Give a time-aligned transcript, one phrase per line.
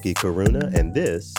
[0.00, 1.34] Loki Karuna, and this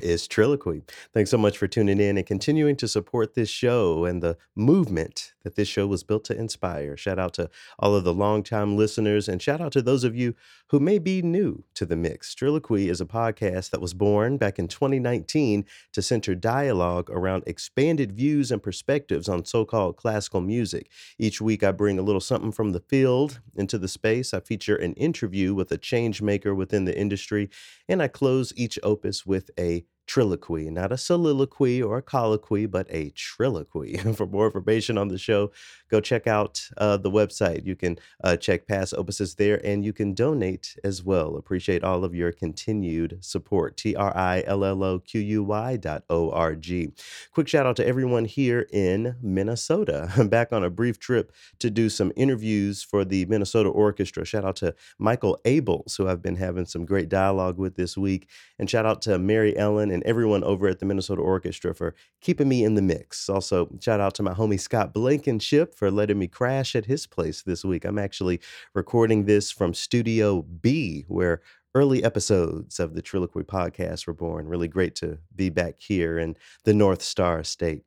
[0.00, 0.88] is Triloquy.
[1.12, 5.27] Thanks so much for tuning in and continuing to support this show and the movement
[5.42, 6.96] that this show was built to inspire.
[6.96, 10.34] Shout out to all of the longtime listeners and shout out to those of you
[10.68, 12.34] who may be new to the mix.
[12.34, 18.12] Triloquy is a podcast that was born back in 2019 to center dialogue around expanded
[18.12, 20.90] views and perspectives on so called classical music.
[21.18, 24.34] Each week, I bring a little something from the field into the space.
[24.34, 27.48] I feature an interview with a change maker within the industry,
[27.88, 32.86] and I close each opus with a triloquy, not a soliloquy or a colloquy, but
[32.90, 33.98] a triloquy.
[34.16, 35.52] For more information on the show,
[35.90, 37.64] go check out uh, the website.
[37.64, 41.36] You can uh, check past opuses there and you can donate as well.
[41.36, 43.76] Appreciate all of your continued support.
[43.76, 46.92] T R I L L O Q U Y dot O R G.
[47.32, 50.10] Quick shout out to everyone here in Minnesota.
[50.16, 54.24] I'm back on a brief trip to do some interviews for the Minnesota Orchestra.
[54.24, 58.28] Shout out to Michael Abels, who I've been having some great dialogue with this week.
[58.58, 62.48] And shout out to Mary Ellen and everyone over at the Minnesota Orchestra for keeping
[62.48, 63.28] me in the mix.
[63.28, 67.42] Also, shout out to my homie Scott Blankenship for letting me crash at his place
[67.42, 67.84] this week.
[67.84, 68.40] I'm actually
[68.74, 71.40] recording this from Studio B, where
[71.74, 74.48] early episodes of the Triloquy podcast were born.
[74.48, 77.82] Really great to be back here in the North Star State.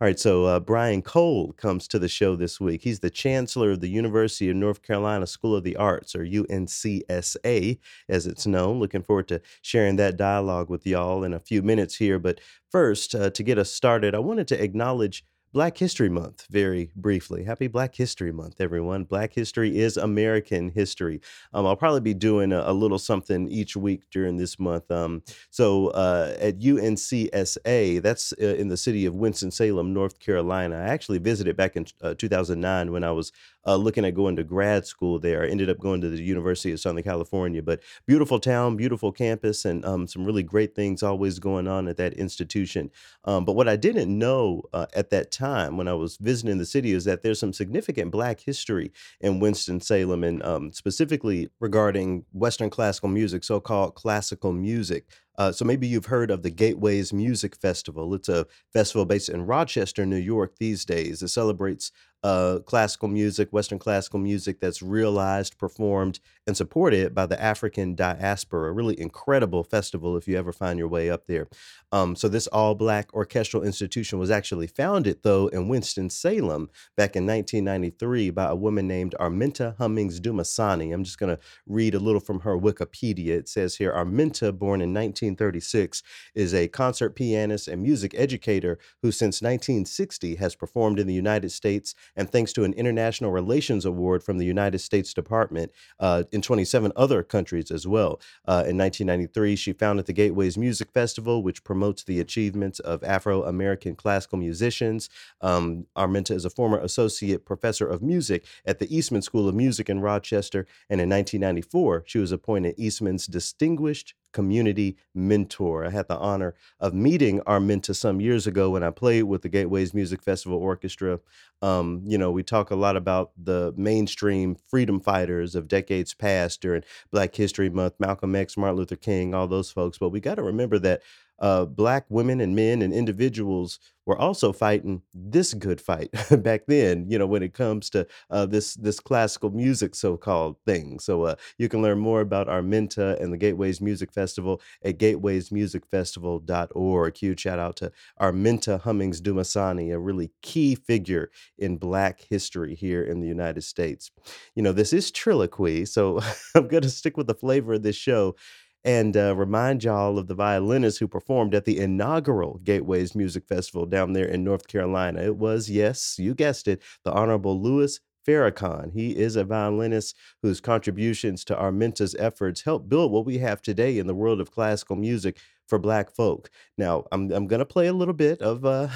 [0.00, 2.82] All right, so uh, Brian Cole comes to the show this week.
[2.82, 7.78] He's the chancellor of the University of North Carolina School of the Arts, or UNCSA
[8.08, 8.78] as it's known.
[8.78, 12.18] Looking forward to sharing that dialogue with y'all in a few minutes here.
[12.18, 12.40] But
[12.70, 17.44] first, uh, to get us started, I wanted to acknowledge Black History Month, very briefly.
[17.44, 19.04] Happy Black History Month, everyone.
[19.04, 21.20] Black history is American history.
[21.52, 24.90] Um, I'll probably be doing a, a, little something each week during this month.
[24.90, 30.74] Um, so uh, at UNCSA, that's uh, in the city of Winston-Salem, North Carolina.
[30.74, 33.30] I actually visited back in uh, 2009 when I was
[33.66, 35.42] uh, looking at going to grad school there.
[35.42, 39.64] I ended up going to the University of Southern California, but beautiful town, beautiful campus,
[39.64, 42.90] and um, some really great things always going on at that institution.
[43.24, 46.66] Um, but what I didn't know uh, at that time when I was visiting the
[46.66, 52.70] city is that there's some significant Black history in Winston-Salem, and um, specifically regarding Western
[52.70, 55.06] classical music, so called classical music.
[55.36, 58.14] Uh, so maybe you've heard of the Gateways Music Festival.
[58.14, 61.22] It's a festival based in Rochester, New York these days.
[61.22, 61.90] It celebrates
[62.24, 68.70] uh, classical music, Western classical music that's realized, performed, and supported by the African diaspora.
[68.70, 71.48] A really incredible festival if you ever find your way up there.
[71.92, 77.26] Um, so, this all black orchestral institution was actually founded, though, in Winston-Salem back in
[77.26, 80.94] 1993 by a woman named Armenta Hummings Dumisani.
[80.94, 83.30] I'm just going to read a little from her Wikipedia.
[83.30, 86.02] It says here Armenta, born in 1936,
[86.34, 91.52] is a concert pianist and music educator who, since 1960, has performed in the United
[91.52, 96.42] States and thanks to an International Relations Award from the United States Department uh, in
[96.42, 98.20] 27 other countries as well.
[98.46, 103.44] Uh, in 1993, she founded the Gateways Music Festival, which promotes the achievements of Afro
[103.44, 105.08] American classical musicians.
[105.40, 109.88] Um, Armenta is a former associate professor of music at the Eastman School of Music
[109.88, 115.86] in Rochester, and in 1994, she was appointed Eastman's Distinguished community mentor.
[115.86, 119.48] I had the honor of meeting Armenta some years ago when I played with the
[119.48, 121.20] Gateways Music Festival Orchestra.
[121.62, 126.60] Um, you know, we talk a lot about the mainstream freedom fighters of decades past
[126.60, 129.96] during Black History Month, Malcolm X, Martin Luther King, all those folks.
[129.96, 131.00] But we got to remember that
[131.38, 136.10] uh, black women and men and individuals were also fighting this good fight
[136.42, 137.06] back then.
[137.08, 140.98] You know, when it comes to uh, this this classical music so called thing.
[141.00, 147.16] So uh, you can learn more about Armenta and the Gateways Music Festival at gatewaysmusicfestival.org.
[147.16, 147.90] Huge shout out to
[148.20, 154.10] Armenta Hummings Dumisani, a really key figure in Black history here in the United States.
[154.54, 156.20] You know, this is Triloquy, so
[156.54, 158.36] I'm going to stick with the flavor of this show
[158.84, 163.86] and uh, remind y'all of the violinist who performed at the inaugural Gateways Music Festival
[163.86, 165.22] down there in North Carolina.
[165.22, 168.92] It was, yes, you guessed it, the Honorable Louis Farrakhan.
[168.92, 173.98] He is a violinist whose contributions to Armenta's efforts helped build what we have today
[173.98, 176.50] in the world of classical music for Black folk.
[176.76, 178.88] Now, I'm I'm gonna play a little bit of uh,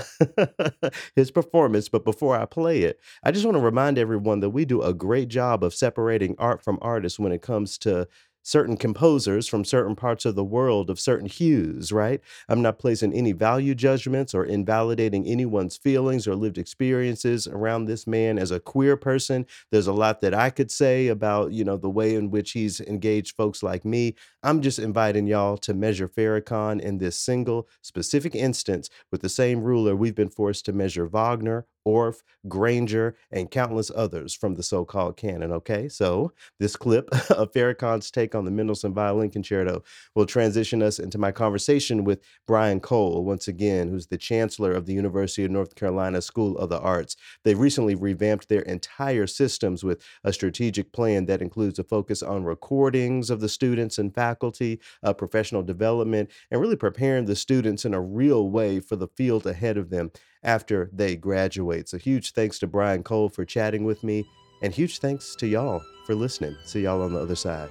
[1.16, 4.64] his performance, but before I play it, I just want to remind everyone that we
[4.64, 8.06] do a great job of separating art from artists when it comes to
[8.48, 12.22] certain composers from certain parts of the world of certain hues, right?
[12.48, 18.06] I'm not placing any value judgments or invalidating anyone's feelings or lived experiences around this
[18.06, 19.44] man as a queer person.
[19.70, 22.80] There's a lot that I could say about, you know, the way in which he's
[22.80, 24.14] engaged folks like me.
[24.42, 29.60] I'm just inviting y'all to measure Farrakhan in this single specific instance with the same
[29.62, 34.84] ruler we've been forced to measure Wagner Orff, Granger, and countless others from the so
[34.84, 35.50] called canon.
[35.52, 39.82] Okay, so this clip of Farrakhan's take on the Mendelssohn Violin Concerto
[40.14, 44.84] will transition us into my conversation with Brian Cole, once again, who's the chancellor of
[44.84, 47.16] the University of North Carolina School of the Arts.
[47.44, 52.44] They've recently revamped their entire systems with a strategic plan that includes a focus on
[52.44, 57.94] recordings of the students and faculty, uh, professional development, and really preparing the students in
[57.94, 60.10] a real way for the field ahead of them
[60.42, 61.88] after they graduate.
[61.88, 64.26] So, huge thanks to Brian Cole for chatting with me,
[64.62, 66.56] and huge thanks to y'all for listening.
[66.64, 67.70] See y'all on the other side.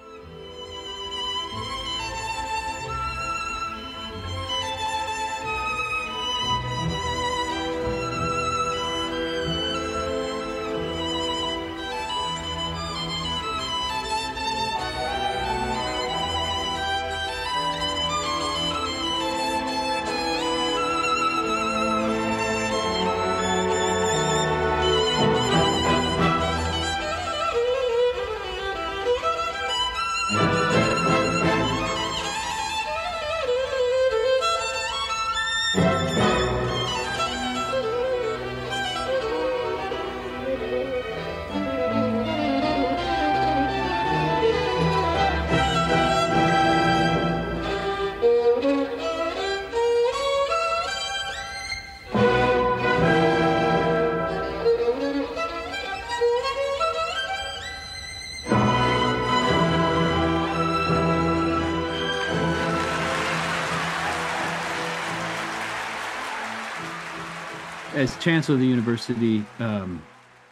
[68.20, 70.02] Chancellor of the university, um,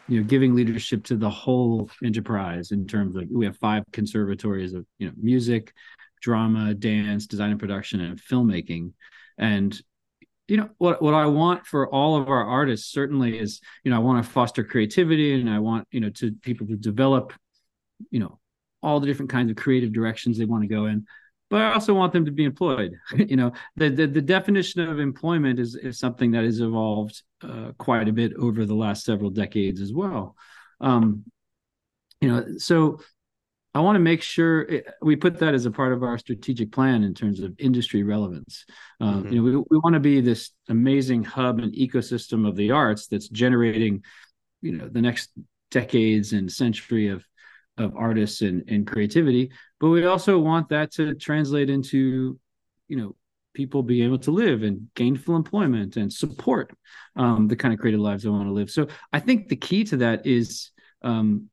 [0.08, 4.74] you know, giving leadership to the whole enterprise in terms of we have five conservatories
[4.74, 5.74] of you know music,
[6.22, 8.94] drama, dance, design and production, and filmmaking,
[9.38, 9.82] and
[10.48, 13.98] you know what what I want for all of our artists certainly is you know
[13.98, 17.34] I want to foster creativity and I want you know to people to develop
[18.12, 18.40] you know
[18.84, 21.08] all the different kinds of creative directions they want to go in
[21.56, 23.00] but I also want them to be employed.
[23.16, 27.72] you know, the, the, the definition of employment is is something that has evolved uh,
[27.78, 30.36] quite a bit over the last several decades as well.
[30.82, 31.24] Um,
[32.20, 33.00] you know, so
[33.74, 36.74] I want to make sure it, we put that as a part of our strategic
[36.74, 38.66] plan in terms of industry relevance.
[39.00, 39.34] Um, mm-hmm.
[39.34, 43.08] You know, we, we want to be this amazing hub and ecosystem of the arts
[43.08, 44.04] that's generating,
[44.62, 45.30] you know, the next
[45.72, 47.24] decades and century of
[47.78, 52.40] of artists and, and creativity but we also want that to translate into
[52.88, 53.16] you know
[53.54, 56.76] people being able to live and gainful employment and support
[57.16, 58.70] um, the kind of creative lives they want to live.
[58.70, 61.50] So i think the key to that is um,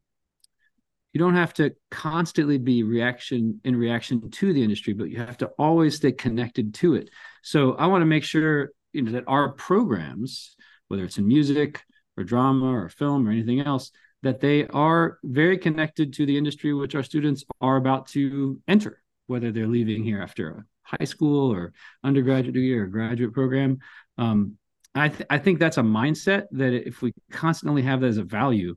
[1.12, 5.38] you don't have to constantly be reaction in reaction to the industry but you have
[5.38, 7.10] to always stay connected to it.
[7.42, 10.56] So i want to make sure you know that our programs
[10.88, 11.82] whether it's in music
[12.16, 13.90] or drama or film or anything else
[14.22, 19.02] that they are very connected to the industry which our students are about to enter,
[19.26, 21.72] whether they're leaving here after a high school or
[22.04, 23.78] undergraduate degree or graduate program.
[24.18, 24.56] Um,
[24.94, 28.24] I, th- I think that's a mindset that if we constantly have that as a
[28.24, 28.76] value,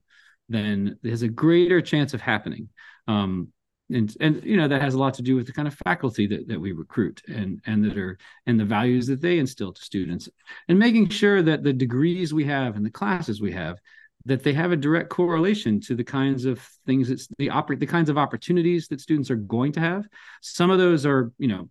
[0.50, 2.70] then there's a greater chance of happening.
[3.08, 3.50] Um,
[3.92, 6.26] and and you know that has a lot to do with the kind of faculty
[6.28, 9.82] that, that we recruit and and that are and the values that they instill to
[9.82, 10.28] students
[10.68, 13.78] and making sure that the degrees we have and the classes we have
[14.26, 17.86] that they have a direct correlation to the kinds of things that the operate the
[17.86, 20.08] kinds of opportunities that students are going to have.
[20.42, 21.70] Some of those are you know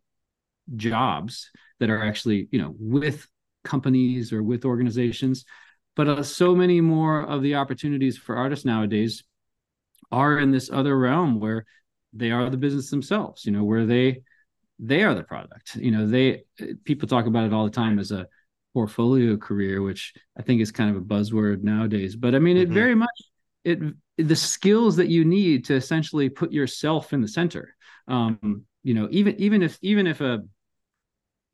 [0.77, 3.27] jobs that are actually you know with
[3.65, 5.45] companies or with organizations
[5.97, 9.25] but uh, so many more of the opportunities for artists nowadays
[10.11, 11.65] are in this other realm where
[12.13, 14.23] they are the business themselves you know where they
[14.79, 15.77] they are the product.
[15.77, 16.45] You know they
[16.85, 18.27] people talk about it all the time as a
[18.75, 22.17] portfolio career, which I think is kind of a buzzword nowadays.
[22.17, 22.75] But I mean, it mm-hmm.
[22.75, 23.23] very much
[23.65, 23.81] it
[24.19, 27.75] the skills that you need to essentially put yourself in the center.
[28.07, 30.43] Um, you know, even even if even if a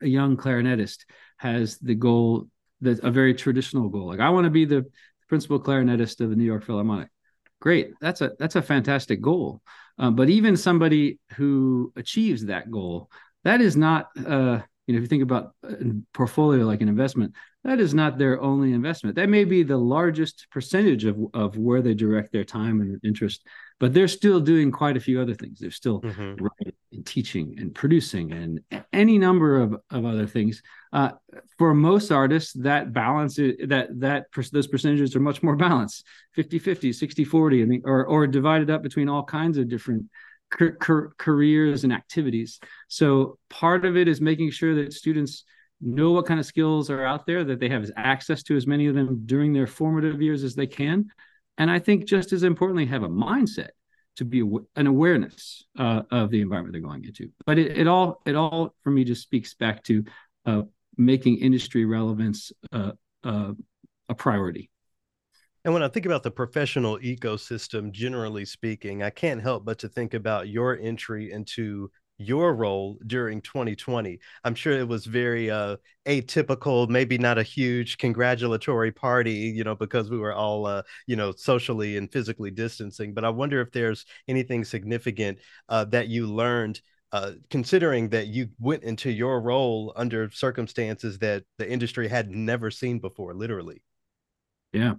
[0.03, 1.05] a young clarinetist
[1.37, 2.49] has the goal
[2.81, 4.87] that a very traditional goal, like I want to be the
[5.29, 7.09] principal clarinetist of the New York Philharmonic.
[7.61, 9.63] Great, that's a that's a fantastic goal.
[9.99, 13.11] Um, but even somebody who achieves that goal,
[13.45, 15.77] that is not uh, you know if you think about a
[16.13, 19.17] portfolio like an investment that is not their only investment.
[19.17, 23.43] That may be the largest percentage of, of where they direct their time and interest
[23.81, 25.59] but they're still doing quite a few other things.
[25.59, 26.45] They're still mm-hmm.
[26.45, 28.61] writing and teaching and producing and
[28.93, 30.63] any number of, of other things.
[30.93, 31.13] Uh,
[31.57, 36.93] for most artists that balance that that those percentages are much more balanced 50 50
[36.93, 40.07] 60 40 I mean, or, or divided up between all kinds of different
[40.51, 42.59] careers and activities.
[42.89, 45.45] So part of it is making sure that students
[45.81, 48.87] know what kind of skills are out there, that they have access to as many
[48.87, 51.07] of them during their formative years as they can.
[51.57, 53.71] And I think just as importantly, have a mindset
[54.17, 54.43] to be
[54.77, 57.31] an awareness uh, of the environment they're going into.
[57.47, 60.05] But it, it all it all for me just speaks back to
[60.47, 60.63] uh,
[60.97, 62.93] making industry relevance uh,
[63.25, 63.53] uh
[64.09, 64.71] a priority.
[65.65, 69.89] And when I think about the professional ecosystem, generally speaking, I can't help but to
[69.89, 74.19] think about your entry into your role during 2020.
[74.45, 75.77] I'm sure it was very uh,
[76.07, 81.17] atypical, maybe not a huge congratulatory party, you know, because we were all, uh, you
[81.17, 83.15] know, socially and physically distancing.
[83.15, 85.39] But I wonder if there's anything significant
[85.69, 86.81] uh, that you learned.
[87.13, 92.71] Uh, considering that you went into your role under circumstances that the industry had never
[92.71, 93.83] seen before, literally.
[94.73, 94.95] Yeah,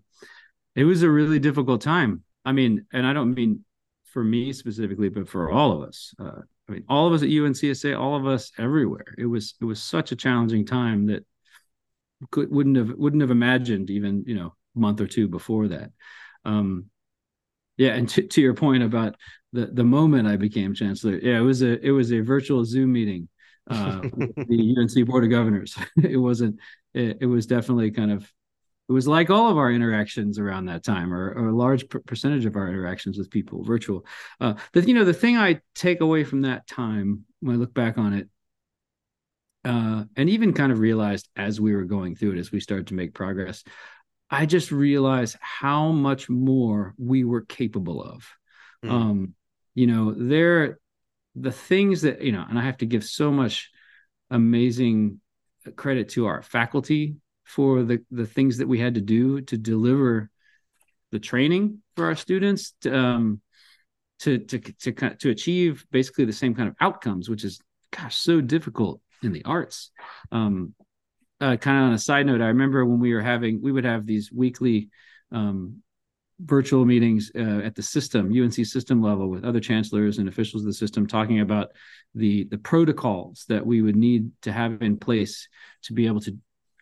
[0.76, 2.24] it was a really difficult time.
[2.46, 3.64] I mean, and I don't mean
[4.06, 6.14] for me specifically, but for all of us.
[6.20, 9.16] Uh, I mean, all of us at UNCSA, all of us everywhere.
[9.18, 11.26] It was it was such a challenging time that
[12.30, 15.92] could wouldn't have wouldn't have imagined even you know a month or two before that.
[16.46, 16.86] Um,
[17.78, 19.16] yeah, and to, to your point about
[19.54, 22.94] the the moment I became chancellor, yeah, it was a it was a virtual Zoom
[22.94, 23.28] meeting
[23.70, 25.78] uh, with the UNC Board of Governors.
[26.04, 26.60] it wasn't.
[26.94, 28.32] It, it was definitely kind of
[28.92, 32.02] it was like all of our interactions around that time or, or a large per-
[32.02, 34.06] percentage of our interactions with people virtual
[34.42, 37.74] uh, the you know the thing i take away from that time when i look
[37.74, 38.28] back on it
[39.64, 42.88] uh, and even kind of realized as we were going through it as we started
[42.88, 43.64] to make progress
[44.30, 48.28] i just realized how much more we were capable of
[48.84, 48.92] mm.
[48.92, 49.34] um,
[49.74, 50.80] you know there
[51.36, 53.72] the things that you know and i have to give so much
[54.30, 55.22] amazing
[55.78, 60.30] credit to our faculty for the the things that we had to do to deliver
[61.12, 63.42] the training for our students to, um,
[64.20, 67.60] to to to to achieve basically the same kind of outcomes, which is
[67.92, 69.92] gosh so difficult in the arts.
[70.32, 70.74] Um,
[71.40, 73.86] uh, kind of on a side note, I remember when we were having we would
[73.86, 74.90] have these weekly
[75.32, 75.82] um,
[76.40, 80.68] virtual meetings uh, at the system UNC system level with other chancellors and officials of
[80.68, 81.70] the system talking about
[82.16, 85.48] the the protocols that we would need to have in place
[85.84, 86.38] to be able to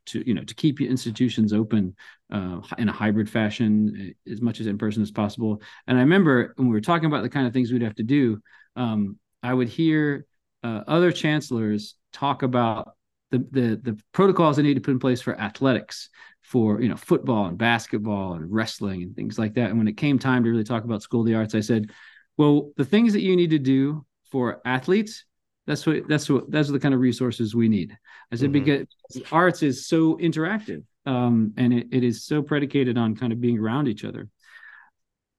[0.10, 1.96] to you know to keep your institutions open
[2.32, 5.62] uh, in a hybrid fashion eh, as much as in person as possible.
[5.88, 8.04] And I remember when we were talking about the kind of things we'd have to
[8.04, 8.40] do,
[8.76, 10.26] um, I would hear
[10.64, 12.96] uh, other chancellors talk about
[13.32, 16.10] the, the the protocols they need to put in place for athletics,
[16.42, 19.70] for you know football and basketball and wrestling and things like that.
[19.70, 21.92] And when it came time to really talk about School of the Arts, I said,
[22.38, 25.26] well, the things that you need to do for athletes
[25.70, 27.96] that's what that's what that's the kind of resources we need.
[28.32, 28.64] I said mm-hmm.
[28.64, 28.88] because
[29.32, 33.60] arts is so interactive um, and it, it is so predicated on kind of being
[33.60, 34.30] around each other.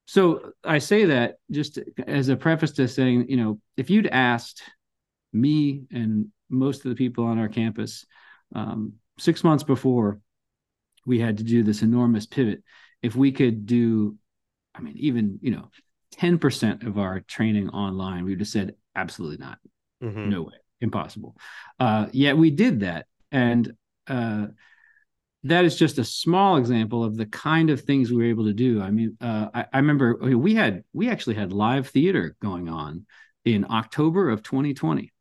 [0.07, 4.63] So I say that just as a preface to saying, you know, if you'd asked
[5.33, 8.07] me and most of the people on our campus
[8.55, 10.21] um, six months before
[11.07, 12.63] we had to do this enormous pivot,
[13.03, 14.17] if we could do,
[14.77, 15.71] I mean, even you know,
[16.13, 19.59] ten percent of our training online, we would have said absolutely not.
[20.03, 20.31] Mm-hmm.
[20.31, 21.37] No way, impossible.
[21.79, 23.73] Uh, yet we did that, and
[24.07, 24.47] uh,
[25.45, 28.53] that is just a small example of the kind of things we were able to
[28.53, 28.83] do.
[28.83, 33.07] I mean, uh, I, I, remember we had we actually had live theater going on
[33.45, 35.13] in October of 2020.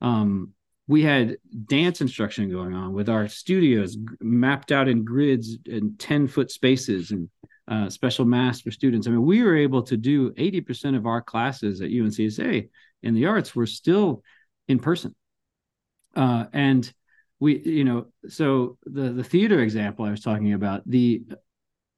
[0.00, 0.52] Um,
[0.88, 6.28] we had dance instruction going on with our studios mapped out in grids and 10
[6.28, 7.28] foot spaces and
[7.68, 9.06] uh, special masks for students.
[9.06, 12.68] I mean, we were able to do 80% of our classes at UNCSA
[13.06, 14.22] in the arts were still
[14.68, 15.14] in person.
[16.14, 16.92] Uh, and
[17.38, 21.22] we, you know, so the the theater example I was talking about, the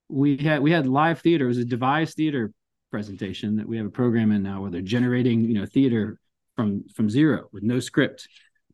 [0.08, 1.44] we had we had live theater.
[1.44, 2.52] It was a devised theater
[2.90, 6.18] presentation that we have a program in now where they're generating, you know, theater
[6.56, 8.28] from from zero with no script,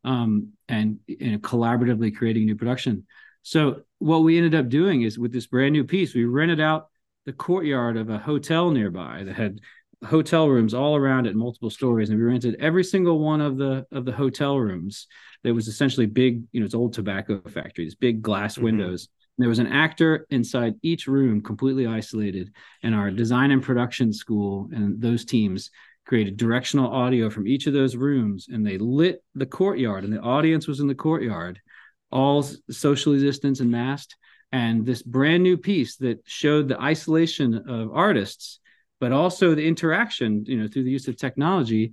[0.05, 0.99] um, and
[1.33, 3.07] know, collaboratively creating new production.
[3.43, 6.89] So what we ended up doing is with this brand new piece, we rented out
[7.27, 9.61] the courtyard of a hotel nearby that had
[10.05, 13.87] hotel rooms all around it, multiple stories, and we rented every single one of the
[13.93, 15.07] of the hotel rooms.
[15.43, 18.65] There was essentially big, you know, it's old tobacco factories, big glass mm-hmm.
[18.65, 19.09] windows.
[19.37, 22.53] There was an actor inside each room, completely isolated.
[22.83, 25.71] And our design and production school and those teams
[26.07, 30.21] created directional audio from each of those rooms, and they lit the courtyard, and the
[30.21, 31.61] audience was in the courtyard,
[32.13, 34.17] all socially distanced and masked.
[34.53, 38.61] And this brand new piece that showed the isolation of artists
[39.05, 41.93] but also the interaction, you know, through the use of technology,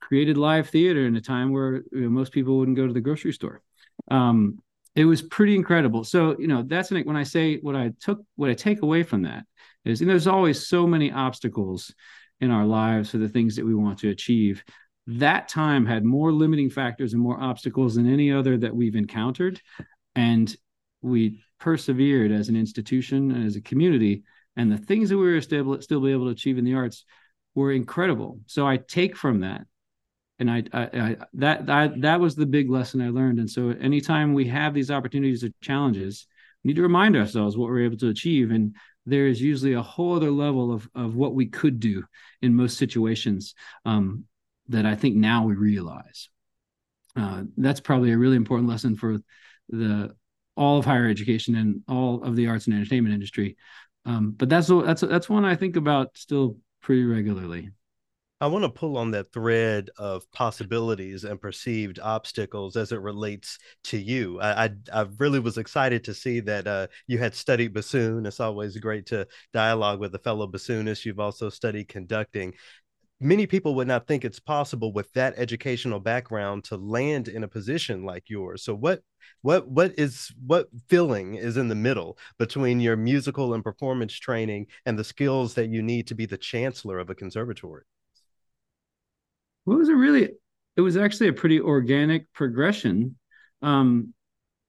[0.00, 3.00] created live theater in a time where you know, most people wouldn't go to the
[3.00, 3.62] grocery store.
[4.10, 4.58] Um,
[4.94, 6.04] it was pretty incredible.
[6.04, 9.02] So, you know, that's an, when I say what I took, what I take away
[9.02, 9.46] from that
[9.86, 11.94] is, know, there's always so many obstacles
[12.42, 14.62] in our lives for the things that we want to achieve.
[15.06, 19.58] that time had more limiting factors and more obstacles than any other that we've encountered
[20.16, 20.54] and
[21.00, 24.22] we persevered as an institution and as a community
[24.56, 27.04] and the things that we were still, still be able to achieve in the arts
[27.54, 29.62] were incredible so i take from that
[30.38, 33.70] and I, I, I that that that was the big lesson i learned and so
[33.70, 36.26] anytime we have these opportunities or challenges
[36.64, 39.82] we need to remind ourselves what we're able to achieve and there is usually a
[39.82, 42.04] whole other level of of what we could do
[42.40, 43.54] in most situations
[43.84, 44.24] um,
[44.68, 46.28] that I think now we realize.
[47.16, 49.18] Uh, that's probably a really important lesson for
[49.68, 50.14] the
[50.56, 53.56] all of higher education and all of the arts and entertainment industry.
[54.04, 57.70] Um, but that's that's that's one I think about still pretty regularly.
[58.42, 63.56] I want to pull on that thread of possibilities and perceived obstacles as it relates
[63.84, 64.40] to you.
[64.40, 68.26] I, I, I really was excited to see that uh, you had studied bassoon.
[68.26, 71.04] It's always great to dialogue with a fellow bassoonist.
[71.04, 72.54] You've also studied conducting
[73.22, 77.48] many people would not think it's possible with that educational background to land in a
[77.48, 78.64] position like yours.
[78.64, 79.02] So what
[79.42, 84.66] what what is what feeling is in the middle between your musical and performance training
[84.86, 87.84] and the skills that you need to be the chancellor of a conservatory?
[89.64, 90.30] Well, it was a really
[90.76, 93.16] it was actually a pretty organic progression.
[93.60, 94.14] Um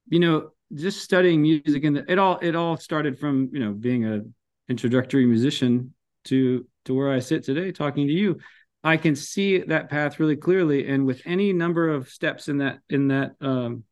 [0.08, 4.04] you know just studying music and it all it all started from you know being
[4.04, 4.22] a
[4.68, 5.93] introductory musician
[6.24, 8.38] to to where I sit today talking to you,
[8.82, 10.88] I can see that path really clearly.
[10.88, 13.84] And with any number of steps in that in that um,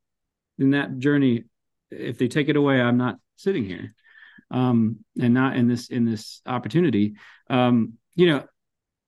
[0.58, 1.44] in that journey,
[1.90, 3.94] if they take it away, I'm not sitting here,
[4.50, 7.14] um, and not in this in this opportunity.
[7.48, 8.44] Um, you know,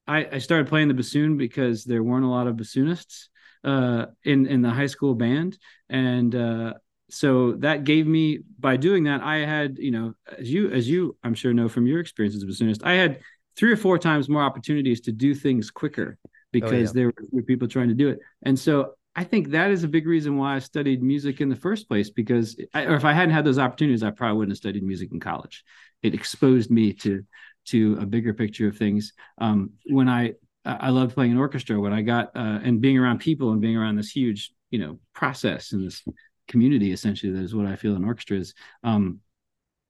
[0.07, 3.29] I, I started playing the bassoon because there weren't a lot of bassoonists
[3.63, 6.75] uh, in in the high school band, and uh,
[7.11, 11.17] so that gave me by doing that i had you know as you as you
[11.23, 13.21] i'm sure know from your experience as a bassoonist i had
[13.57, 16.19] three or four times more opportunities to do things quicker
[16.55, 16.91] because oh, yeah.
[16.93, 18.21] there were people trying to do it.
[18.45, 21.57] And so I think that is a big reason why I studied music in the
[21.57, 22.11] first place.
[22.11, 25.11] Because, I, or if I hadn't had those opportunities, I probably wouldn't have studied music
[25.13, 25.65] in college.
[26.03, 27.25] It exposed me to
[27.67, 29.13] to a bigger picture of things.
[29.39, 33.19] Um, when I I loved playing an orchestra, when I got uh, and being around
[33.19, 36.03] people and being around this huge you know process and this
[36.49, 38.55] community essentially that is what I feel in orchestras.
[38.83, 39.21] Um,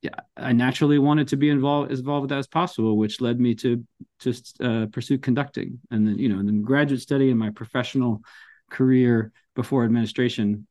[0.04, 3.40] yeah, I naturally wanted to be involved as involved with that as possible, which led
[3.40, 3.82] me to
[4.20, 8.20] just uh, pursue conducting, and then you know, and then graduate study and my professional
[8.70, 10.66] career before administration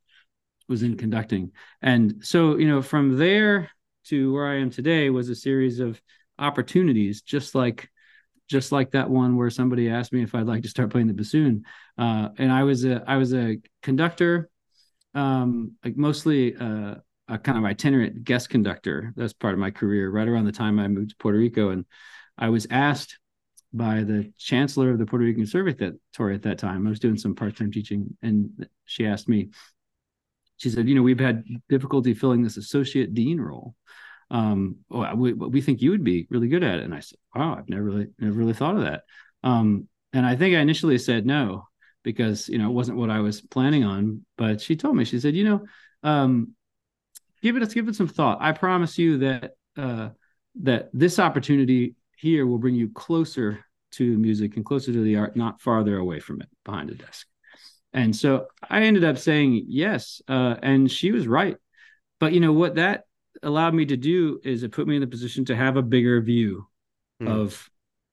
[0.70, 3.72] was in conducting, and so you know, from there
[4.06, 6.00] to where I am today was a series of
[6.38, 7.90] opportunities, just like
[8.48, 11.14] just like that one where somebody asked me if I'd like to start playing the
[11.14, 11.66] bassoon,
[11.98, 14.52] uh, and I was a I was a conductor,
[15.14, 16.56] um, like mostly.
[16.56, 16.96] Uh,
[17.30, 19.14] a kind of itinerant guest conductor.
[19.16, 20.10] That's part of my career.
[20.10, 21.86] Right around the time I moved to Puerto Rico, and
[22.38, 23.18] I was asked
[23.72, 26.86] by the chancellor of the Puerto Rican Conservatory at that time.
[26.86, 29.50] I was doing some part-time teaching, and she asked me.
[30.58, 33.76] She said, "You know, we've had difficulty filling this associate dean role.
[34.30, 37.18] Um, oh, we, we think you would be really good at it." And I said,
[37.36, 39.04] "Wow, I've never really never really thought of that."
[39.44, 41.68] Um, and I think I initially said no
[42.04, 44.26] because you know it wasn't what I was planning on.
[44.38, 45.66] But she told me, she said, "You know."
[46.04, 46.56] Um,
[47.44, 48.40] give it us, give it some thought.
[48.42, 50.10] I promise you that uh,
[50.62, 55.36] that this opportunity here will bring you closer to music and closer to the art,
[55.36, 57.28] not farther away from it behind the desk.
[57.92, 61.58] And so I ended up saying yes, uh, and she was right.
[62.20, 63.04] But you know what that
[63.44, 66.22] allowed me to do is it put me in the position to have a bigger
[66.22, 66.68] view
[67.22, 67.28] mm.
[67.28, 67.70] of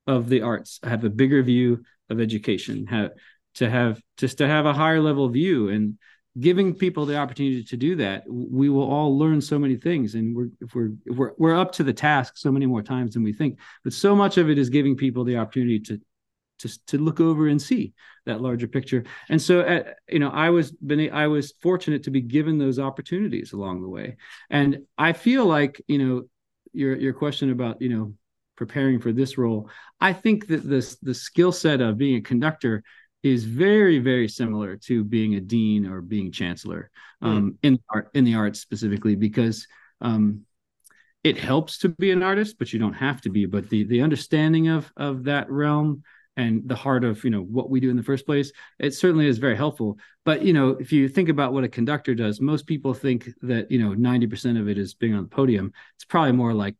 [0.06, 3.12] of the arts, have a bigger view of education, have
[3.54, 5.68] to have just to have a higher level view.
[5.68, 5.98] And
[6.38, 10.14] giving people the opportunity to do that we will all learn so many things.
[10.14, 13.14] And we're if we're if we're, we're up to the task so many more times
[13.14, 13.58] than we think.
[13.82, 16.00] But so much of it is giving people the opportunity to
[16.60, 17.94] to, to look over and see
[18.26, 19.04] that larger picture.
[19.30, 22.78] And so uh, you know i was been i was fortunate to be given those
[22.78, 24.16] opportunities along the way.
[24.50, 26.22] And i feel like you know
[26.72, 28.14] your your question about you know
[28.56, 32.82] preparing for this role i think that this the skill set of being a conductor
[33.22, 37.26] is very very similar to being a dean or being chancellor hmm.
[37.26, 37.56] um, mm.
[37.62, 39.66] in art in the arts specifically because
[40.00, 40.42] um,
[41.22, 44.00] it helps to be an artist but you don't have to be but the the
[44.00, 46.02] understanding of of that realm
[46.36, 49.26] and the heart of you know what we do in the first place it certainly
[49.26, 52.66] is very helpful but you know if you think about what a conductor does most
[52.66, 56.32] people think that you know 90% of it is being on the podium it's probably
[56.32, 56.76] more like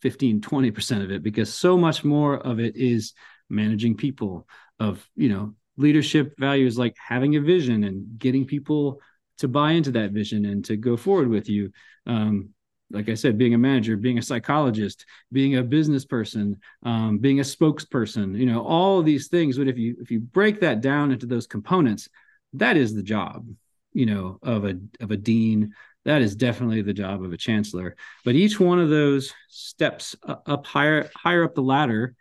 [0.00, 3.12] 15 20% of it because so much more of it is
[3.50, 4.46] managing people
[4.80, 9.00] of you know leadership values like having a vision and getting people
[9.38, 11.72] to buy into that vision and to go forward with you
[12.06, 12.50] um,
[12.92, 17.40] like I said, being a manager, being a psychologist, being a business person, um, being
[17.40, 19.58] a spokesperson, you know, all of these things.
[19.58, 22.08] But if you if you break that down into those components,
[22.54, 23.48] that is the job,
[23.92, 25.72] you know, of a of a dean.
[26.04, 27.96] That is definitely the job of a chancellor.
[28.24, 32.14] But each one of those steps up higher higher up the ladder,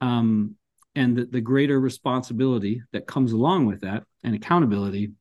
[0.00, 0.54] um,
[0.94, 5.12] and the, greater responsibility that comes along with that and accountability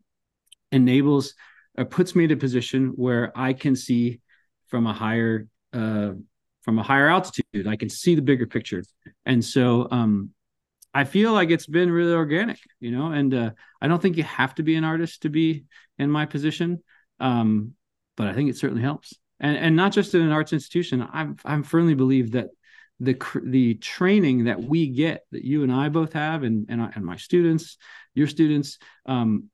[0.72, 1.34] enables
[1.78, 4.20] or puts me in a position where I can see
[4.68, 6.12] from a higher uh,
[6.62, 7.68] from a higher altitude.
[7.68, 8.84] I can see the bigger picture,
[9.26, 10.32] and so um,
[10.94, 13.08] I feel like it's been really organic, you know.
[13.08, 15.66] And uh, I don't think you have to be an artist to be
[15.98, 16.84] in my position,
[17.20, 17.74] um,
[18.18, 19.14] but I think it certainly helps.
[19.40, 21.08] And and not just in an arts institution.
[21.12, 22.50] I'm I'm firmly believe that
[23.02, 27.04] the the training that we get that you and I both have, and and, and
[27.04, 27.78] my students,
[28.14, 29.50] your students, um,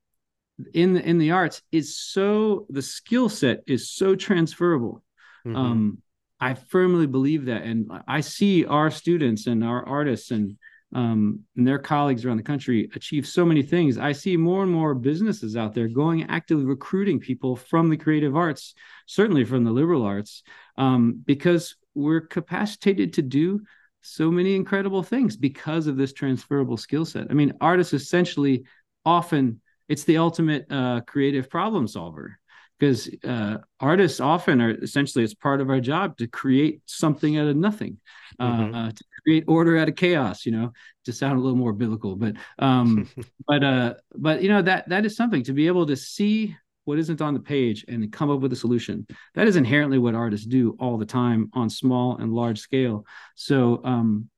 [0.73, 5.03] in the in the arts is so the skill set is so transferable
[5.47, 5.57] Mm-hmm.
[5.57, 5.97] Um,
[6.39, 10.57] I firmly believe that, and I see our students and our artists and
[10.93, 13.97] um, and their colleagues around the country achieve so many things.
[13.97, 18.37] I see more and more businesses out there going actively recruiting people from the creative
[18.37, 18.73] arts,
[19.05, 20.43] certainly from the liberal arts,
[20.77, 23.61] um, because we're capacitated to do
[24.01, 27.27] so many incredible things because of this transferable skill set.
[27.29, 28.65] I mean, artists essentially
[29.05, 32.39] often it's the ultimate uh, creative problem solver
[32.79, 37.47] because uh, artists often are essentially it's part of our job to create something out
[37.47, 37.97] of nothing
[38.39, 38.75] uh, mm-hmm.
[38.75, 40.71] uh, to create order out of chaos you know
[41.05, 43.09] to sound a little more biblical but um
[43.47, 46.55] but uh but you know that that is something to be able to see
[46.87, 49.05] what isn't on the page and come up with a solution.
[49.35, 53.05] That is inherently what artists do all the time on small and large scale.
[53.35, 54.29] So um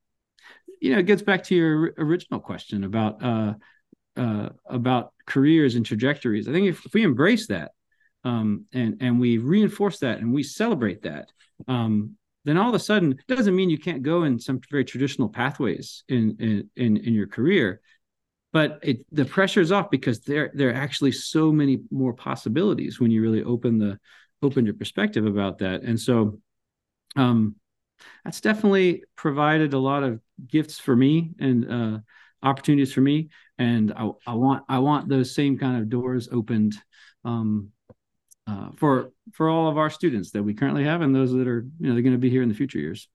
[0.80, 3.54] you know it gets back to your original question about uh
[4.16, 6.48] uh about careers and trajectories.
[6.48, 7.70] I think if, if we embrace that
[8.24, 11.30] um, and and we reinforce that and we celebrate that,
[11.68, 14.84] um, then all of a sudden it doesn't mean you can't go in some very
[14.84, 17.80] traditional pathways in in in, in your career,
[18.52, 23.00] but it the pressure is off because there there are actually so many more possibilities
[23.00, 23.98] when you really open the
[24.42, 26.38] open your perspective about that, and so.
[27.16, 27.56] Um,
[28.24, 31.98] that's definitely provided a lot of gifts for me and uh,
[32.42, 36.74] opportunities for me and I, I, want i want those same kind of doors opened
[37.24, 37.70] um,
[38.46, 41.66] uh, for for all of our students that we currently have and those that are
[41.78, 43.08] you know they're going to be here in the future years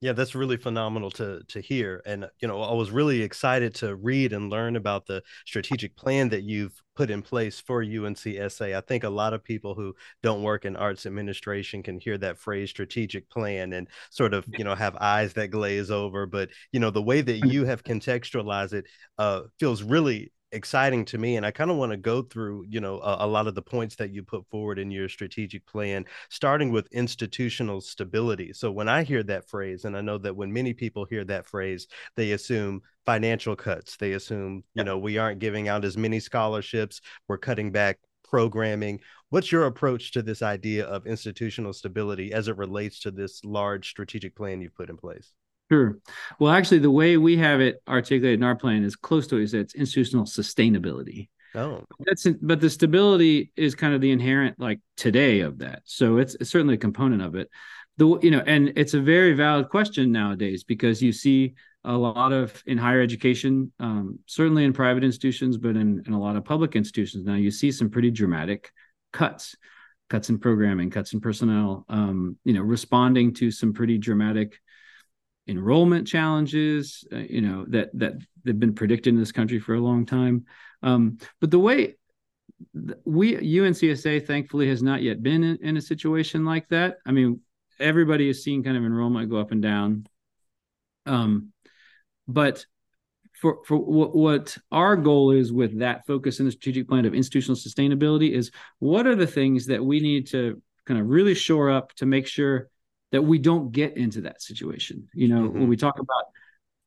[0.00, 3.94] yeah that's really phenomenal to to hear and you know i was really excited to
[3.96, 8.76] read and learn about the strategic plan that you've put in place for UNCSA.
[8.76, 12.36] I think a lot of people who don't work in arts administration can hear that
[12.36, 16.26] phrase strategic plan and sort of, you know, have eyes that glaze over.
[16.26, 18.84] But, you know, the way that you have contextualized it
[19.16, 22.80] uh, feels really exciting to me and i kind of want to go through you
[22.80, 26.04] know a, a, lot of the points that you put forward in your strategic plan
[26.28, 28.52] starting with institutional stability.
[28.52, 31.46] So when i hear that phrase and i know that when many people hear that
[31.46, 31.86] phrase
[32.16, 37.00] they assume financial cuts they assume you know we aren't giving out as many scholarships
[37.28, 37.98] we're cutting back
[38.30, 39.00] programming.
[39.30, 43.90] What's your approach to this idea of institutional stability as it relates to this large
[43.90, 45.32] strategic plan you've put in place
[45.70, 45.98] Sure.
[46.38, 49.54] Well, actually, the way we have it articulated in our plan is close to it.
[49.54, 51.28] It's institutional sustainability.
[51.54, 55.82] Oh, that's but the stability is kind of the inherent like today of that.
[55.84, 57.50] So it's, it's certainly a component of it.
[57.96, 61.54] The you know, and it's a very valid question nowadays because you see
[61.84, 66.20] a lot of in higher education, um, certainly in private institutions, but in, in a
[66.20, 68.70] lot of public institutions now, you see some pretty dramatic
[69.12, 69.56] cuts,
[70.08, 71.84] cuts in programming, cuts in personnel.
[71.88, 74.58] Um, you know, responding to some pretty dramatic
[75.50, 79.80] enrollment challenges, uh, you know, that that they've been predicted in this country for a
[79.80, 80.44] long time.
[80.82, 81.96] Um, but the way
[83.04, 86.98] we UNCSA thankfully has not yet been in, in, a situation like that.
[87.06, 87.40] I mean,
[87.78, 90.06] everybody has seen kind of enrollment go up and down.
[91.06, 91.52] Um,
[92.28, 92.64] but
[93.40, 97.14] for for what, what our goal is with that focus in the strategic plan of
[97.14, 101.70] institutional sustainability is what are the things that we need to kind of really shore
[101.70, 102.68] up to make sure
[103.12, 105.08] that we don't get into that situation.
[105.14, 105.58] You know, mm-hmm.
[105.60, 106.24] when we talk about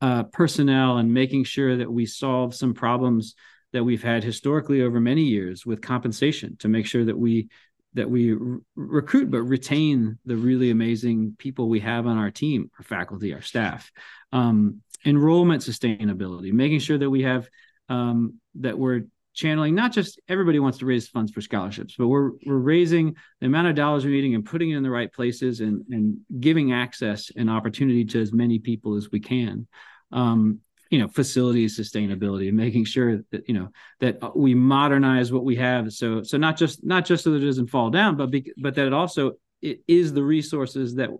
[0.00, 3.34] uh, personnel and making sure that we solve some problems
[3.72, 7.48] that we've had historically over many years with compensation to make sure that we
[7.94, 12.70] that we r- recruit but retain the really amazing people we have on our team,
[12.78, 13.90] our faculty, our staff.
[14.32, 17.48] Um, enrollment sustainability, making sure that we have
[17.88, 19.02] um, that we're
[19.34, 23.46] channeling not just everybody wants to raise funds for scholarships but we're we're raising the
[23.46, 26.72] amount of dollars we're needing and putting it in the right places and and giving
[26.72, 29.66] access and opportunity to as many people as we can.
[30.12, 33.68] Um, you know facilities sustainability and making sure that you know
[33.98, 35.92] that we modernize what we have.
[35.92, 38.76] So so not just not just so that it doesn't fall down but be, but
[38.76, 41.10] that it also it is the resources that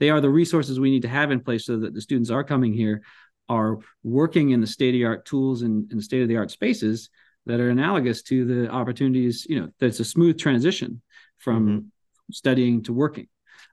[0.00, 2.42] they are the resources we need to have in place so that the students are
[2.42, 3.02] coming here
[3.48, 6.50] are working in the state of the art tools and, and state of the art
[6.50, 7.10] spaces
[7.46, 11.02] that are analogous to the opportunities you know that's a smooth transition
[11.38, 11.86] from mm-hmm.
[12.32, 13.28] studying to working.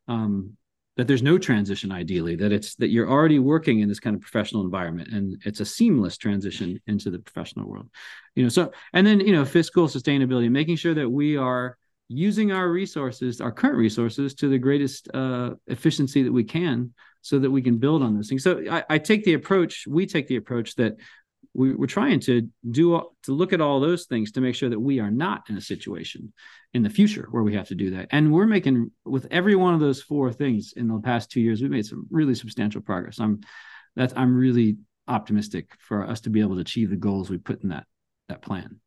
[0.07, 0.57] Um,
[0.95, 4.21] that there's no transition ideally that it's that you're already working in this kind of
[4.21, 7.89] professional environment and it's a seamless transition into the professional world.
[8.35, 11.77] You know so and then you know fiscal sustainability making sure that we are
[12.09, 17.37] using our resources our current resources to the greatest uh, efficiency that we can so
[17.37, 18.43] that we can build on those things.
[18.43, 20.95] So I, I take the approach we take the approach that
[21.57, 24.79] we, are trying to do to look at all those things to make sure that
[24.79, 26.31] we are not in a situation
[26.73, 28.07] in the future where we have to do that.
[28.11, 31.61] And we're making with every one of those four things in the past two years
[31.61, 33.19] we've made some really substantial progress.
[33.19, 33.41] I'm
[33.97, 34.77] that's i'm really
[35.09, 37.85] optimistic for us to be able to achieve the goals we put in that
[38.29, 38.79] that plan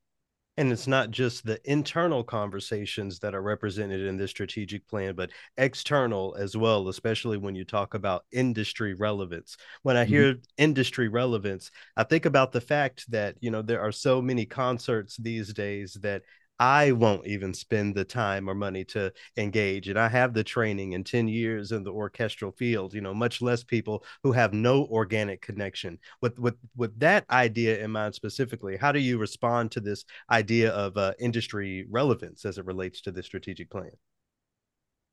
[0.56, 5.30] and it's not just the internal conversations that are represented in this strategic plan, but
[5.56, 9.56] external as well, especially when you talk about industry relevance.
[9.82, 10.12] When I mm-hmm.
[10.12, 14.44] hear industry relevance, I think about the fact that, you know, there are so many
[14.44, 16.22] concerts these days that
[16.60, 19.88] I won't even spend the time or money to engage.
[19.88, 23.40] And I have the training in 10 years in the orchestral field, you know, much
[23.42, 25.98] less people who have no organic connection.
[26.20, 30.70] With with with that idea in mind specifically, how do you respond to this idea
[30.70, 33.92] of uh, industry relevance as it relates to the strategic plan?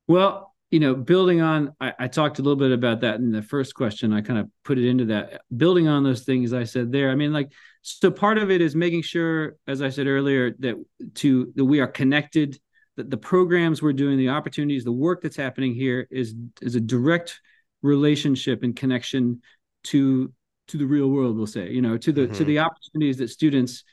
[0.08, 3.42] Well, you know, building on, I, I, talked a little bit about that in the
[3.42, 4.12] first question.
[4.12, 5.40] I kind of put it into that.
[5.56, 7.10] Building on those things I said there.
[7.10, 7.50] I mean, like,
[7.82, 10.74] so part of it is making sure, as I said earlier, that
[11.16, 12.58] to that we are connected,
[12.96, 16.80] that the programs we're doing, the opportunities, the work that's happening here is is a
[16.80, 17.40] direct
[17.80, 19.40] relationship and connection
[19.84, 20.32] to
[20.66, 21.36] to the real world.
[21.36, 22.34] We'll say, you know, to the mm-hmm.
[22.34, 23.84] to the opportunities that students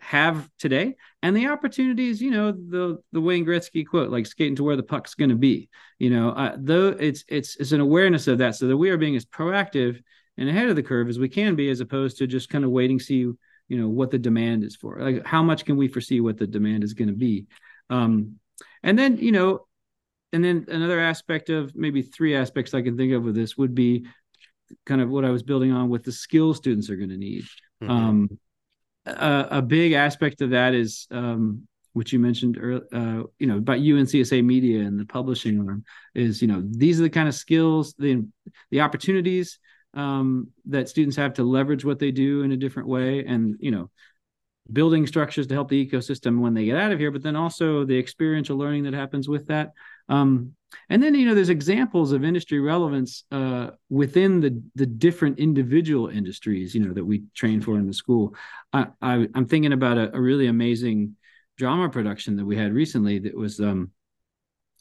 [0.00, 0.96] have today.
[1.22, 4.82] And the opportunities you know the the wayne gretzky quote like skating to where the
[4.82, 5.68] puck's going to be.
[5.98, 8.96] You know uh, though it's it's it's an awareness of that so that we are
[8.96, 10.00] being as proactive
[10.38, 12.70] and ahead of the curve as we can be as opposed to just kind of
[12.70, 13.14] waiting see
[13.68, 14.98] you know what the demand is for.
[15.00, 17.46] Like how much can we foresee what the demand is going to be?
[17.90, 18.36] Um
[18.82, 19.66] and then you know
[20.32, 23.74] and then another aspect of maybe three aspects i can think of with this would
[23.74, 24.06] be
[24.86, 27.44] kind of what i was building on with the skills students are going to need.
[27.82, 27.90] Mm-hmm.
[27.90, 28.38] um
[29.06, 33.78] a, big aspect of that is um, which you mentioned earlier, uh, you know, about
[33.78, 35.84] UNCSA Media and the publishing arm
[36.14, 38.26] is, you know, these are the kind of skills, the
[38.70, 39.58] the opportunities
[39.94, 43.70] um, that students have to leverage what they do in a different way, and you
[43.70, 43.90] know,
[44.72, 47.84] building structures to help the ecosystem when they get out of here, but then also
[47.84, 49.72] the experiential learning that happens with that.
[50.08, 50.54] Um,
[50.88, 56.08] and then you know there's examples of industry relevance uh, within the the different individual
[56.08, 58.34] industries you know that we train for in the school
[58.72, 61.16] i, I am thinking about a, a, really amazing
[61.56, 63.90] drama production that we had recently that was um,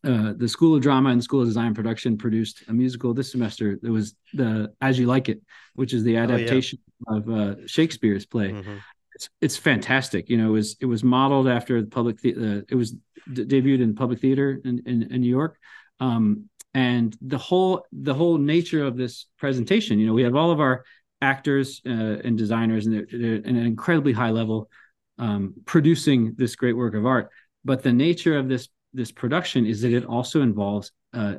[0.03, 3.77] uh, the school of drama and school of design production produced a musical this semester
[3.81, 5.41] that was the as you like it
[5.75, 7.19] which is the adaptation oh, yeah.
[7.19, 8.77] of uh, shakespeare's play mm-hmm.
[9.21, 12.62] It's it's fantastic you know it was it was modeled after the public the- uh,
[12.69, 12.91] it was
[13.31, 15.57] d- debuted in public theater in, in, in new york
[16.01, 20.51] um, and the whole the whole nature of this presentation, you know, we have all
[20.51, 20.84] of our
[21.21, 24.69] actors uh, and designers, and they're, they're at an incredibly high level
[25.19, 27.29] um, producing this great work of art.
[27.63, 31.36] But the nature of this this production is that it also involves uh,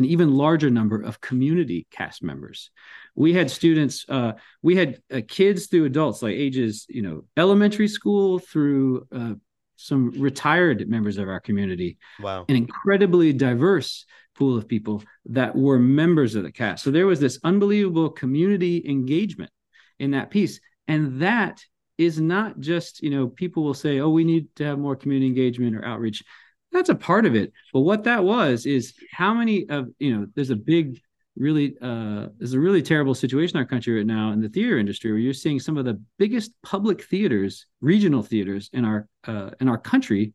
[0.00, 2.70] an even larger number of community cast members.
[3.14, 4.32] We had students, uh,
[4.62, 9.34] we had uh, kids through adults, like ages, you know, elementary school through uh,
[9.76, 11.98] some retired members of our community.
[12.18, 12.46] Wow.
[12.48, 16.82] An incredibly diverse pool of people that were members of the cast.
[16.82, 19.50] So there was this unbelievable community engagement
[19.98, 20.60] in that piece.
[20.88, 21.60] And that
[21.98, 25.26] is not just, you know, people will say, oh, we need to have more community
[25.26, 26.24] engagement or outreach.
[26.72, 27.52] That's a part of it.
[27.72, 31.00] But what that was is how many of, you know, there's a big
[31.36, 34.78] really uh, there's a really terrible situation in our country right now in the theater
[34.78, 39.50] industry where you're seeing some of the biggest public theaters regional theaters in our uh,
[39.60, 40.34] in our country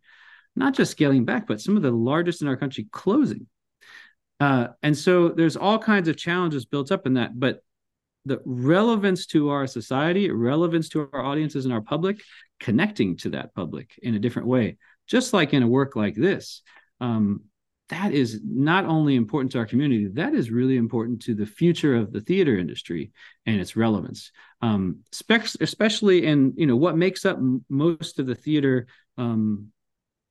[0.56, 3.46] not just scaling back but some of the largest in our country closing
[4.40, 7.62] uh, and so there's all kinds of challenges built up in that but
[8.26, 12.22] the relevance to our society relevance to our audiences and our public
[12.60, 16.62] connecting to that public in a different way just like in a work like this
[17.02, 17.42] um,
[17.90, 21.96] that is not only important to our community that is really important to the future
[21.96, 23.12] of the theater industry
[23.46, 24.32] and its relevance.
[24.62, 27.38] Um, especially in you know what makes up
[27.70, 28.88] most of the theater
[29.18, 29.68] um,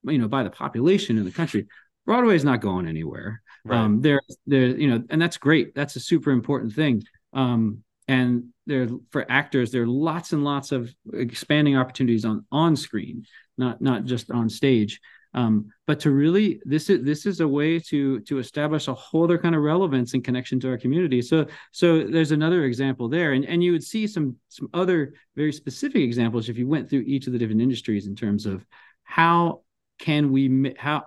[0.02, 1.68] you know by the population in the country
[2.06, 3.40] broadway is not going anywhere.
[3.64, 3.78] Right.
[3.78, 5.74] um, there there you know and that's great.
[5.74, 7.04] That's a super important thing.
[7.32, 12.76] Um, and there for actors there are lots and lots of expanding opportunities on on
[12.76, 13.24] screen
[13.58, 15.00] not not just on stage.
[15.32, 19.24] Um, but to really, this is this is a way to to establish a whole
[19.24, 21.22] other kind of relevance and connection to our community.
[21.22, 25.52] So so there's another example there, and and you would see some some other very
[25.52, 28.64] specific examples if you went through each of the different industries in terms of
[29.02, 29.62] how
[29.98, 31.04] can we how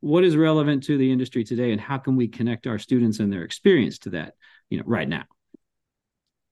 [0.00, 3.32] what is relevant to the industry today and how can we connect our students and
[3.32, 4.34] their experience to that
[4.68, 5.24] you know right now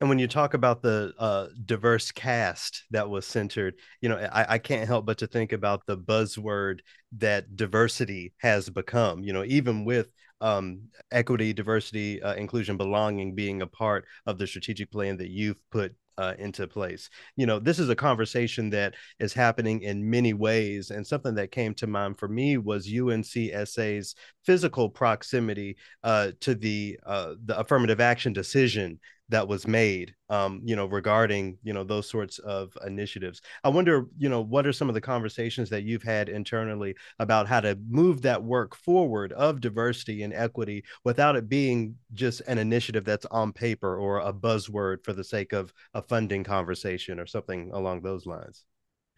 [0.01, 4.55] and when you talk about the uh, diverse cast that was centered, you know, I,
[4.55, 6.81] I, can't help but to think about the buzzword
[7.17, 9.25] that diversity has become.
[9.25, 10.09] You know, even with
[10.41, 15.59] um, equity, diversity, uh, inclusion, belonging being a part of the strategic plan that you've
[15.71, 17.09] put uh, into place.
[17.37, 20.91] You know, this is a conversation that is happening in many ways.
[20.91, 26.99] And something that came to mind for me was UNCSA's physical proximity uh, to the
[27.07, 28.99] uh, the affirmative action decision
[29.31, 33.41] that was made um, you know regarding you know those sorts of initiatives.
[33.64, 37.47] I wonder you know what are some of the conversations that you've had internally about
[37.47, 42.59] how to move that work forward of diversity and equity without it being just an
[42.59, 47.27] initiative that's on paper or a buzzword for the sake of a funding conversation or
[47.27, 48.64] something along those lines?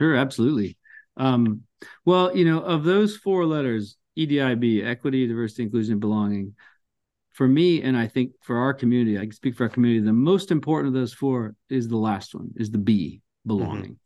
[0.00, 0.76] Sure absolutely.
[1.16, 1.62] Um,
[2.04, 6.54] well you know of those four letters edib equity diversity inclusion belonging
[7.40, 10.12] for me and i think for our community i can speak for our community the
[10.12, 13.96] most important of those four is the last one is the b belonging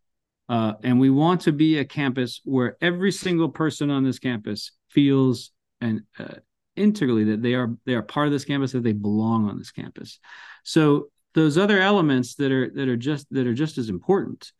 [0.49, 0.55] mm-hmm.
[0.55, 4.70] uh, and we want to be a campus where every single person on this campus
[4.88, 6.37] feels and uh,
[6.77, 9.73] integrally that they are they are part of this campus that they belong on this
[9.73, 10.20] campus
[10.62, 14.53] so those other elements that are that are just that are just as important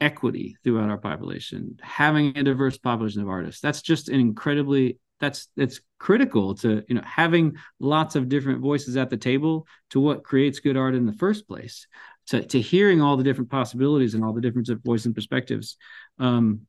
[0.00, 5.48] equity throughout our population having a diverse population of artists that's just an incredibly that's
[5.56, 10.24] it's critical to you know having lots of different voices at the table to what
[10.24, 11.86] creates good art in the first place
[12.28, 15.76] to, to hearing all the different possibilities and all the different voices and perspectives.
[16.18, 16.62] Um,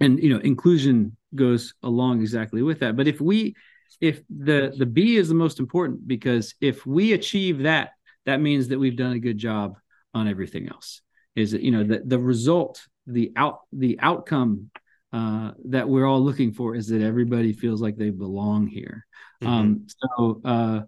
[0.00, 2.96] and you know inclusion goes along exactly with that.
[2.96, 3.54] But if we
[4.00, 7.90] if the the b is the most important because if we achieve that
[8.24, 9.76] that means that we've done a good job
[10.14, 11.00] on everything else.
[11.34, 14.70] Is you know the the result the out the outcome
[15.12, 19.06] uh, that we're all looking for is that everybody feels like they belong here.
[19.42, 19.52] Mm-hmm.
[19.52, 20.80] Um, so uh,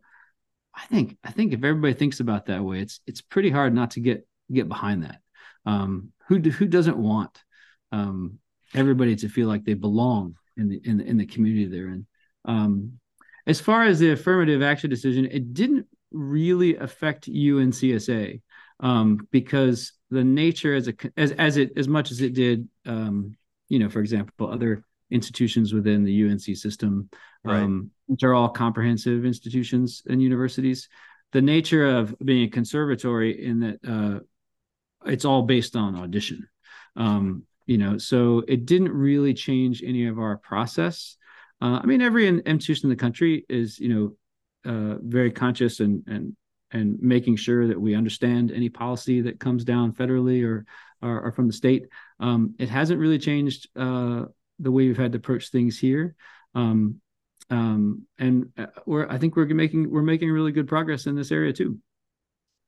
[0.74, 3.92] I think I think if everybody thinks about that way, it's it's pretty hard not
[3.92, 5.20] to get get behind that.
[5.66, 7.42] Um, who who doesn't want
[7.92, 8.38] um,
[8.74, 12.06] everybody to feel like they belong in the in the, in the community they're in?
[12.44, 12.98] Um,
[13.46, 18.40] as far as the affirmative action decision, it didn't really affect UNCSA
[18.80, 23.36] um, because the nature as a as as it as much as it did um,
[23.68, 27.08] you know, for example, other institutions within the UNC system,
[27.44, 27.62] right.
[27.62, 30.88] um, which are all comprehensive institutions and universities.
[31.32, 34.20] The nature of being a conservatory in that uh,
[35.10, 36.48] it's all based on audition.
[36.96, 41.16] Um, you know, so it didn't really change any of our process.
[41.60, 44.16] Uh, I mean, every institution in the country is, you know,
[44.70, 46.36] uh, very conscious and and
[46.74, 50.66] and making sure that we understand any policy that comes down federally or
[51.00, 51.86] or, or from the state.
[52.20, 54.24] Um, it hasn't really changed uh,
[54.58, 56.14] the way we've had to approach things here.
[56.54, 57.00] Um,
[57.50, 61.30] um, and uh, we're, I think we're making we're making really good progress in this
[61.32, 61.78] area too.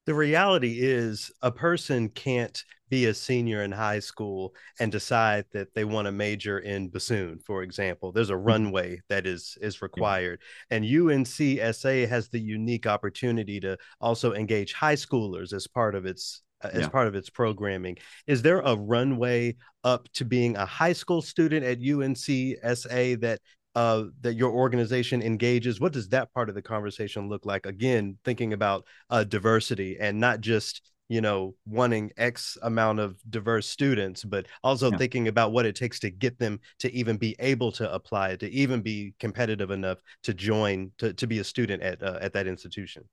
[0.06, 5.74] The reality is, a person can't be a senior in high school and decide that
[5.74, 8.46] they want to major in bassoon for example there's a mm-hmm.
[8.46, 14.94] runway that is is required and UNCSA has the unique opportunity to also engage high
[14.94, 16.88] schoolers as part of its uh, as yeah.
[16.88, 17.98] part of its programming.
[18.26, 23.40] Is there a runway up to being a high school student at UNCSA that
[23.74, 25.80] uh, that your organization engages?
[25.80, 27.66] What does that part of the conversation look like?
[27.66, 33.68] Again, thinking about uh, diversity and not just you know wanting X amount of diverse
[33.68, 34.96] students, but also yeah.
[34.96, 38.50] thinking about what it takes to get them to even be able to apply, to
[38.50, 42.46] even be competitive enough to join, to to be a student at uh, at that
[42.46, 43.04] institution.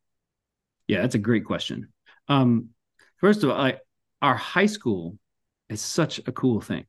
[0.88, 1.94] Yeah, that's a great question.
[2.28, 2.70] Um,
[3.24, 3.78] First of all, I,
[4.22, 5.18] our high school
[5.70, 6.84] is such a cool thing.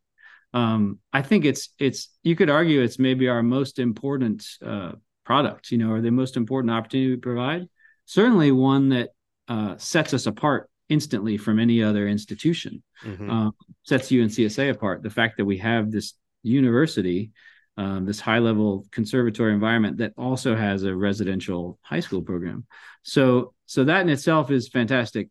[0.52, 5.70] Um, I think it's it's you could argue it's maybe our most important uh, product,
[5.70, 7.68] you know, or the most important opportunity we provide.
[8.06, 9.10] Certainly one that
[9.46, 12.82] uh, sets us apart instantly from any other institution.
[13.04, 13.28] Mm-hmm.
[13.30, 15.02] Um, sets UNCSA apart.
[15.02, 17.32] The fact that we have this university,
[17.76, 22.66] um, this high level conservatory environment that also has a residential high school program.
[23.02, 25.28] So so that in itself is fantastic.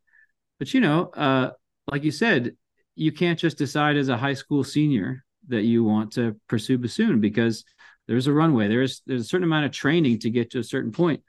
[0.60, 1.52] But you know, uh,
[1.92, 2.56] like you said,
[2.96, 7.20] you can't just decide as a high school senior that you want to pursue bassoon
[7.20, 7.64] because
[8.08, 8.68] there's a runway.
[8.68, 11.22] There's there's a certain amount of training to get to a certain point,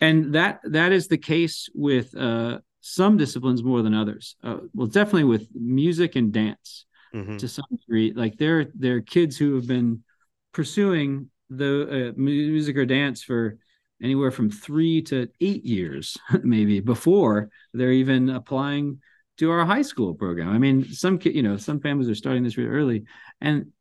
[0.00, 4.36] and that that is the case with uh, some disciplines more than others.
[4.44, 7.36] Uh, well, definitely with music and dance mm-hmm.
[7.36, 8.12] to some degree.
[8.14, 10.04] Like there there are kids who have been
[10.52, 13.58] pursuing the uh, music or dance for
[14.02, 19.00] anywhere from three to eight years, maybe before they're even applying
[19.38, 20.50] to our high school program.
[20.50, 23.04] I mean, some you know some families are starting this really early,
[23.40, 23.72] and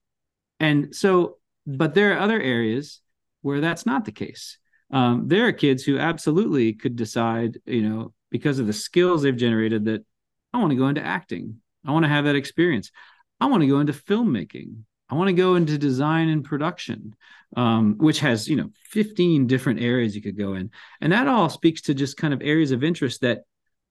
[0.60, 1.38] and so,
[1.68, 3.02] but there are other areas
[3.44, 4.58] where that's not the case.
[4.92, 9.38] Um, there are kids who absolutely could decide, you know, because of the skills they've
[9.38, 10.06] generated, that
[10.54, 11.62] I want to go into acting.
[11.86, 12.92] I want to have that experience.
[13.40, 14.84] I want to go into filmmaking.
[15.10, 17.16] I want to go into design and production,
[17.56, 20.70] um, which has you know 15 different areas you could go in,
[21.00, 23.44] and that all speaks to just kind of areas of interest that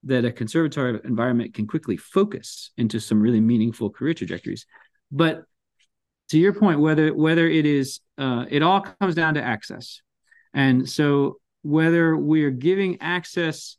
[0.02, 4.66] that a conservatory environment can quickly focus into some really meaningful career trajectories.
[5.10, 5.44] But
[6.28, 10.02] to your point, whether whether it is uh, it all comes down to access,
[10.52, 13.78] and so whether we're giving access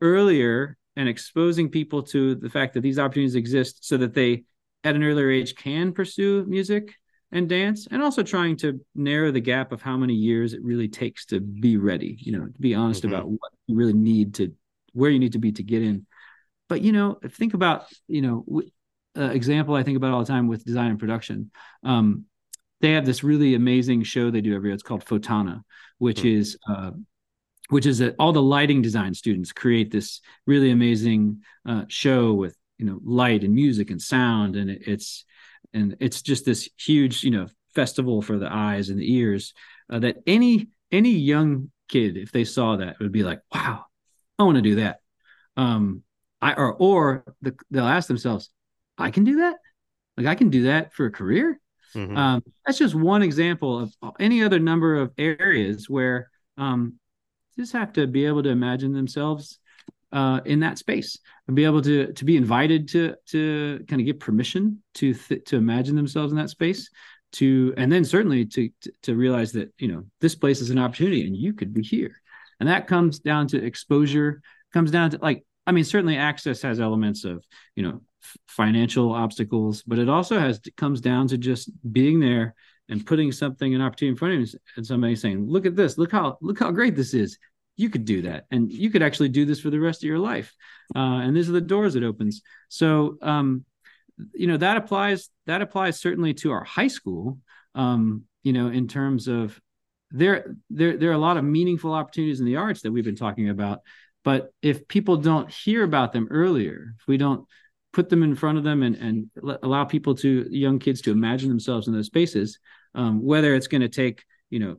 [0.00, 4.44] earlier and exposing people to the fact that these opportunities exist so that they
[4.84, 6.94] at an earlier age can pursue music
[7.32, 10.88] and dance and also trying to narrow the gap of how many years it really
[10.88, 13.14] takes to be ready you know to be honest mm-hmm.
[13.14, 14.52] about what you really need to
[14.92, 16.06] where you need to be to get in
[16.68, 18.62] but you know think about you know
[19.18, 21.50] uh, example i think about all the time with design and production
[21.82, 22.24] um,
[22.80, 25.62] they have this really amazing show they do every year it's called fotana
[25.98, 26.38] which mm-hmm.
[26.38, 26.90] is uh,
[27.70, 32.56] which is that all the lighting design students create this really amazing uh, show with
[32.78, 35.24] you know light and music and sound and it, it's
[35.72, 39.54] and it's just this huge you know festival for the eyes and the ears
[39.90, 43.84] uh, that any any young kid if they saw that would be like wow
[44.38, 45.00] i want to do that.
[45.56, 46.02] Um
[46.40, 48.50] i or or the, they'll ask themselves
[48.98, 49.56] i can do that?
[50.16, 51.60] Like i can do that for a career?
[51.94, 52.16] Mm-hmm.
[52.16, 56.98] um that's just one example of any other number of areas where um
[57.56, 59.58] just have to be able to imagine themselves
[60.12, 64.06] uh, in that space and be able to to be invited to to kind of
[64.06, 66.88] get permission to th- to imagine themselves in that space
[67.32, 70.78] to and then certainly to, to to realize that you know this place is an
[70.78, 72.20] opportunity and you could be here.
[72.60, 74.40] And that comes down to exposure
[74.72, 77.44] comes down to like i mean certainly access has elements of
[77.76, 78.02] you know
[78.48, 82.54] financial obstacles but it also has comes down to just being there
[82.88, 85.98] and putting something an opportunity in front of you and somebody saying look at this.
[85.98, 87.38] Look how look how great this is.
[87.76, 90.18] You could do that and you could actually do this for the rest of your
[90.18, 90.54] life.
[90.94, 92.42] Uh, and these are the doors it opens.
[92.68, 93.64] So um,
[94.32, 97.38] you know that applies that applies certainly to our high school
[97.74, 99.60] um, you know in terms of
[100.10, 103.16] there there there are a lot of meaningful opportunities in the arts that we've been
[103.16, 103.80] talking about
[104.22, 107.46] but if people don't hear about them earlier if we don't
[107.94, 109.30] put them in front of them and, and
[109.62, 112.58] allow people to young kids to imagine themselves in those spaces
[112.94, 114.76] um, whether it's going to take you know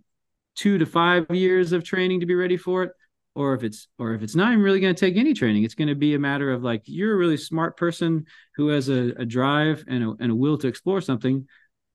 [0.56, 2.92] two to five years of training to be ready for it
[3.36, 5.64] or if it's or if it's not even really going to take any training.
[5.64, 8.90] It's going to be a matter of like you're a really smart person who has
[8.90, 11.46] a, a drive and a, and a will to explore something.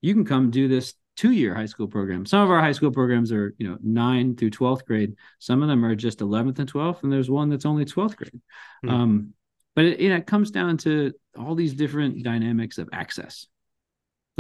[0.03, 2.27] You can come do this two year high school program.
[2.27, 5.15] Some of our high school programs are you know 9 through 12th grade.
[5.39, 8.41] Some of them are just 11th and 12th and there's one that's only 12th grade.
[8.85, 8.95] Mm-hmm.
[8.95, 9.35] um,
[9.81, 13.47] but it, it comes down to all these different dynamics of access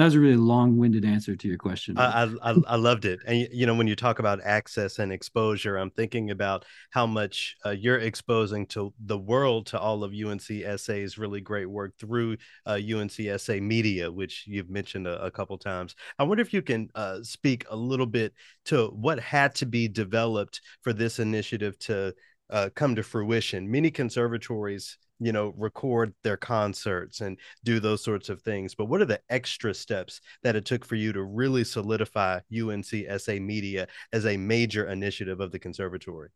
[0.00, 1.98] that was a really long-winded answer to your question.
[1.98, 5.76] I, I, I loved it, and you know when you talk about access and exposure,
[5.76, 11.18] I'm thinking about how much uh, you're exposing to the world to all of UNCSA's
[11.18, 15.94] really great work through uh, UNCSA Media, which you've mentioned a, a couple times.
[16.18, 18.32] I wonder if you can uh, speak a little bit
[18.66, 22.14] to what had to be developed for this initiative to
[22.48, 23.70] uh, come to fruition.
[23.70, 29.00] Many conservatories you know record their concerts and do those sorts of things but what
[29.00, 34.26] are the extra steps that it took for you to really solidify UNCSA media as
[34.26, 36.30] a major initiative of the conservatory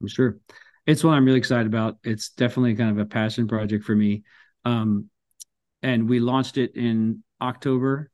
[0.00, 0.38] i'm sure
[0.86, 4.22] it's what i'm really excited about it's definitely kind of a passion project for me
[4.64, 5.08] um,
[5.82, 8.10] and we launched it in october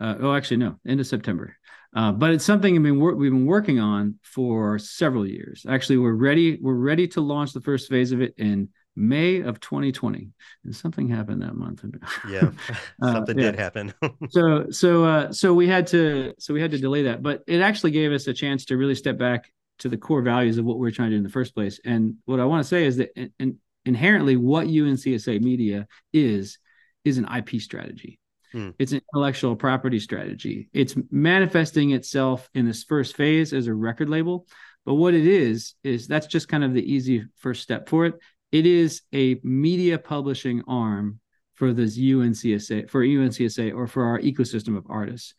[0.00, 1.56] uh, oh actually no end of september
[1.94, 5.64] uh, but it's something I mean we've been working on for several years.
[5.66, 6.58] Actually, we're ready.
[6.60, 10.30] We're ready to launch the first phase of it in May of 2020,
[10.64, 11.84] and something happened that month.
[12.28, 12.50] yeah,
[13.02, 13.50] something uh, yeah.
[13.50, 13.94] did happen.
[14.30, 17.60] so so uh, so we had to so we had to delay that, but it
[17.60, 20.78] actually gave us a chance to really step back to the core values of what
[20.78, 21.78] we are trying to do in the first place.
[21.84, 26.58] And what I want to say is that in, in, inherently, what UNCSA Media is
[27.04, 28.18] is an IP strategy.
[28.52, 28.70] Hmm.
[28.78, 30.70] It's an intellectual property strategy.
[30.72, 34.46] It's manifesting itself in this first phase as a record label.
[34.86, 38.14] But what it is, is that's just kind of the easy first step for it
[38.56, 41.20] it is a media publishing arm
[41.56, 45.34] for this UNCSA for UNCSA or for our ecosystem of artists.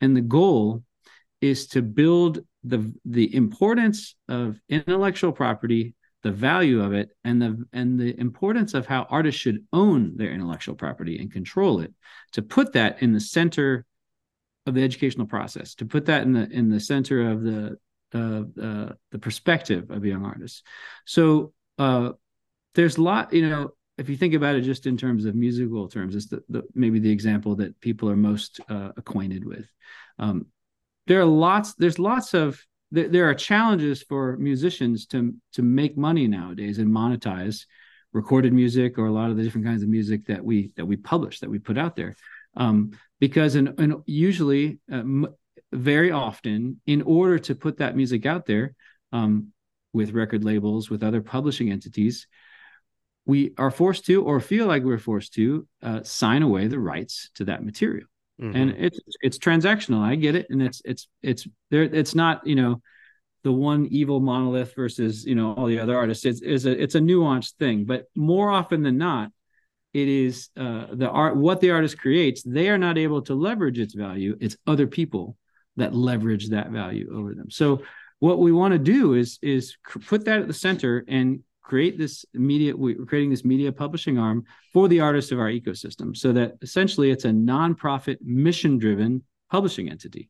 [0.00, 0.82] And the goal
[1.42, 7.62] is to build the the importance of intellectual property, the value of it, and the
[7.74, 11.92] and the importance of how artists should own their intellectual property and control it,
[12.32, 13.84] to put that in the center
[14.64, 17.76] of the educational process, to put that in the in the center of the
[18.14, 20.62] uh, uh, the perspective of young artists.
[21.04, 22.12] So uh,
[22.74, 25.88] there's a lot, you know, if you think about it just in terms of musical
[25.88, 29.66] terms, it's the, the maybe the example that people are most uh, acquainted with.
[30.18, 30.46] Um,
[31.06, 35.96] there are lots, there's lots of there, there are challenges for musicians to to make
[35.96, 37.64] money nowadays and monetize
[38.12, 40.96] recorded music or a lot of the different kinds of music that we that we
[40.96, 42.14] publish that we put out there
[42.56, 45.34] um, because and, usually uh, m-
[45.72, 48.74] very often in order to put that music out there
[49.12, 49.48] um,
[49.92, 52.26] with record labels with other publishing entities
[53.24, 57.30] we are forced to or feel like we're forced to uh, sign away the rights
[57.36, 58.06] to that material.
[58.40, 58.56] Mm-hmm.
[58.56, 60.00] and it's it's transactional.
[60.00, 60.46] I get it.
[60.50, 62.80] And it's it's it's there it's not you know
[63.44, 66.24] the one evil monolith versus you know all the other artists.
[66.24, 67.84] It's, it's a it's a nuanced thing.
[67.84, 69.30] But more often than not
[69.92, 73.78] it is uh, the art what the artist creates they are not able to leverage
[73.78, 74.36] its value.
[74.40, 75.36] It's other people
[75.76, 77.50] that leverage that value over them.
[77.50, 77.82] So
[78.18, 81.40] what we want to do is is put that at the center and
[81.72, 84.44] create this media we're creating this media publishing arm
[84.74, 89.88] for the artists of our ecosystem so that essentially it's a nonprofit mission driven publishing
[89.88, 90.28] entity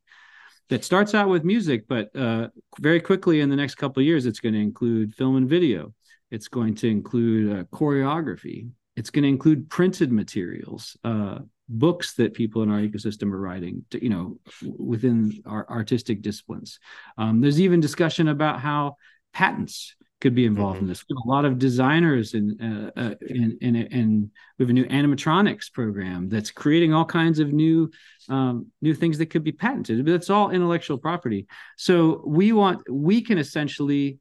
[0.69, 2.47] that starts out with music but uh,
[2.79, 5.93] very quickly in the next couple of years it's going to include film and video.
[6.31, 8.69] It's going to include uh, choreography.
[8.95, 11.39] It's going to include printed materials uh,
[11.69, 16.79] books that people in our ecosystem are writing to, you know within our artistic disciplines.
[17.17, 18.95] Um, there's even discussion about how
[19.33, 20.85] patents could be involved mm-hmm.
[20.85, 21.03] in this.
[21.07, 24.73] We have a lot of designers in, uh, uh, in, in, in, we have a
[24.73, 27.91] new animatronics program that's creating all kinds of new,
[28.29, 31.45] um, new things that could be patented, but it's all intellectual property.
[31.77, 34.19] So we want, we can essentially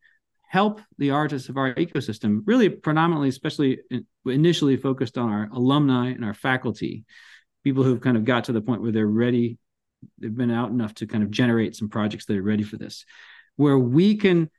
[0.48, 6.08] help the artists of our ecosystem, really predominantly, especially in, initially focused on our alumni
[6.10, 7.04] and our faculty,
[7.62, 9.56] people who've kind of got to the point where they're ready,
[10.18, 13.04] they've been out enough to kind of generate some projects that are ready for this,
[13.54, 14.50] where we can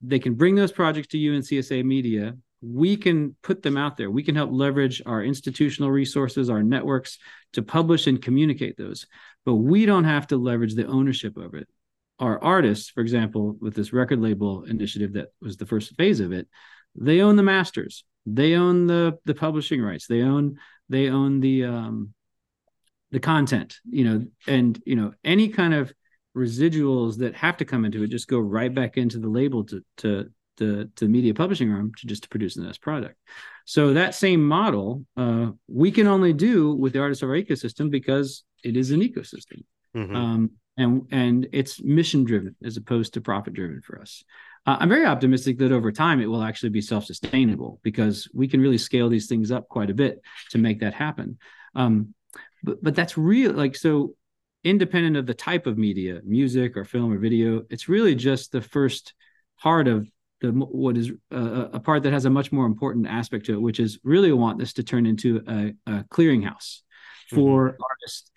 [0.00, 2.36] they can bring those projects to UNCSA Media.
[2.60, 4.10] We can put them out there.
[4.10, 7.18] We can help leverage our institutional resources, our networks
[7.52, 9.06] to publish and communicate those.
[9.44, 11.68] But we don't have to leverage the ownership of it.
[12.18, 16.32] Our artists, for example, with this record label initiative that was the first phase of
[16.32, 16.48] it,
[16.96, 18.04] they own the masters.
[18.26, 20.06] They own the the publishing rights.
[20.06, 22.14] They own they own the um,
[23.10, 23.76] the content.
[23.88, 25.92] You know, and you know any kind of
[26.38, 29.84] residuals that have to come into it just go right back into the label to
[29.98, 33.16] to to, to the media publishing arm to just to produce the next product.
[33.64, 37.90] So that same model uh, we can only do with the artists of our ecosystem
[37.90, 39.62] because it is an ecosystem,
[39.96, 40.16] mm-hmm.
[40.16, 44.24] um, and and it's mission driven as opposed to profit driven for us.
[44.66, 48.48] Uh, I'm very optimistic that over time it will actually be self sustainable because we
[48.48, 50.20] can really scale these things up quite a bit
[50.50, 51.38] to make that happen.
[51.74, 52.14] Um,
[52.62, 54.14] but but that's real like so
[54.64, 58.60] independent of the type of media, music or film or video, it's really just the
[58.60, 59.14] first
[59.60, 63.46] part of the what is uh, a part that has a much more important aspect
[63.46, 66.80] to it, which is really want this to turn into a, a clearinghouse
[67.30, 67.82] for mm-hmm.
[67.82, 68.30] artists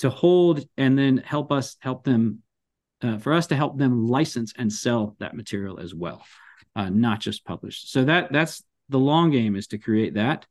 [0.00, 2.42] to hold and then help us help them
[3.02, 6.24] uh, for us to help them license and sell that material as well,
[6.76, 7.90] uh, not just publish.
[7.90, 10.46] So that that's the long game is to create that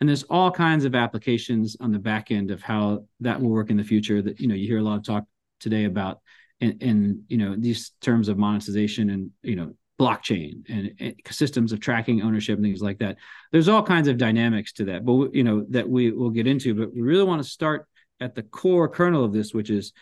[0.00, 3.70] and there's all kinds of applications on the back end of how that will work
[3.70, 5.24] in the future that you know you hear a lot of talk
[5.60, 6.20] today about
[6.60, 11.72] in, in you know these terms of monetization and you know blockchain and, and, systems
[11.72, 13.18] of tracking ownership and things like that.
[13.52, 16.74] There's all kinds of dynamics to that but you know that we will get into
[16.74, 17.86] but we really want to start
[18.20, 19.92] at the core kernel of this which is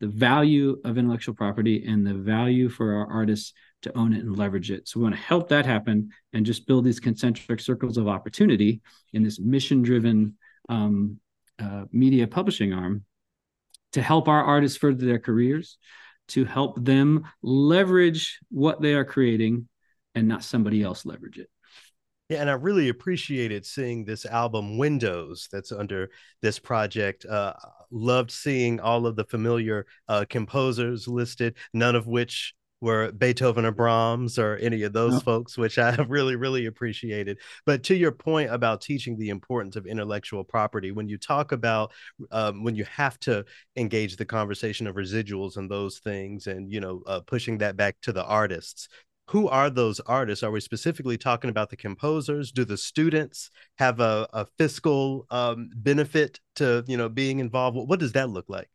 [0.00, 3.52] the value of intellectual property and the value for our artists
[3.84, 4.88] to own it and leverage it.
[4.88, 8.82] So we want to help that happen and just build these concentric circles of opportunity
[9.12, 10.36] in this mission driven
[10.68, 11.20] um,
[11.58, 13.04] uh, media publishing arm
[13.92, 15.78] to help our artists further their careers,
[16.28, 19.68] to help them leverage what they are creating
[20.14, 21.48] and not somebody else leverage it.
[22.30, 26.10] Yeah, and I really appreciated seeing this album Windows that's under
[26.40, 27.26] this project.
[27.26, 27.52] Uh,
[27.90, 33.72] loved seeing all of the familiar uh, composers listed, none of which were Beethoven or
[33.72, 35.20] Brahms or any of those no.
[35.20, 37.38] folks, which I have really, really appreciated.
[37.64, 41.92] But to your point about teaching the importance of intellectual property, when you talk about
[42.30, 43.44] um, when you have to
[43.76, 47.96] engage the conversation of residuals and those things, and you know, uh, pushing that back
[48.02, 48.88] to the artists,
[49.28, 50.42] who are those artists?
[50.42, 52.52] Are we specifically talking about the composers?
[52.52, 57.76] Do the students have a, a fiscal um, benefit to you know being involved?
[57.76, 58.68] What does that look like?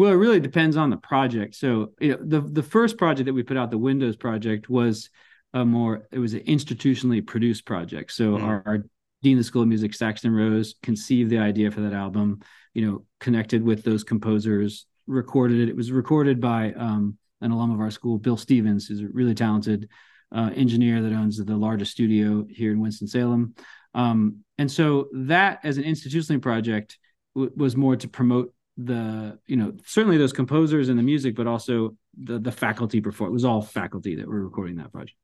[0.00, 1.54] Well, it really depends on the project.
[1.56, 5.10] So, you know, the the first project that we put out, the Windows project, was
[5.52, 8.12] a more it was an institutionally produced project.
[8.12, 8.44] So mm-hmm.
[8.44, 8.84] our, our
[9.22, 12.40] dean of the school of music saxton rose conceived the idea for that album
[12.72, 17.70] you know connected with those composers recorded it it was recorded by um, an alum
[17.70, 19.88] of our school bill stevens who's a really talented
[20.34, 23.54] uh, engineer that owns the largest studio here in winston-salem
[23.94, 26.98] um, and so that as an institutionally project
[27.34, 28.54] w- was more to promote
[28.84, 33.30] the you know certainly those composers and the music but also the the faculty perform
[33.30, 35.16] it was all faculty that were recording that project.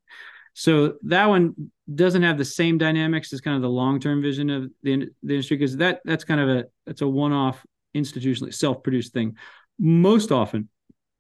[0.58, 4.70] So that one doesn't have the same dynamics as kind of the long-term vision of
[4.82, 9.36] the, the industry because that that's kind of a it's a one-off institutionally self-produced thing.
[9.78, 10.68] Most often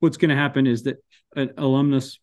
[0.00, 0.96] what's going to happen is that
[1.34, 2.18] an alumnus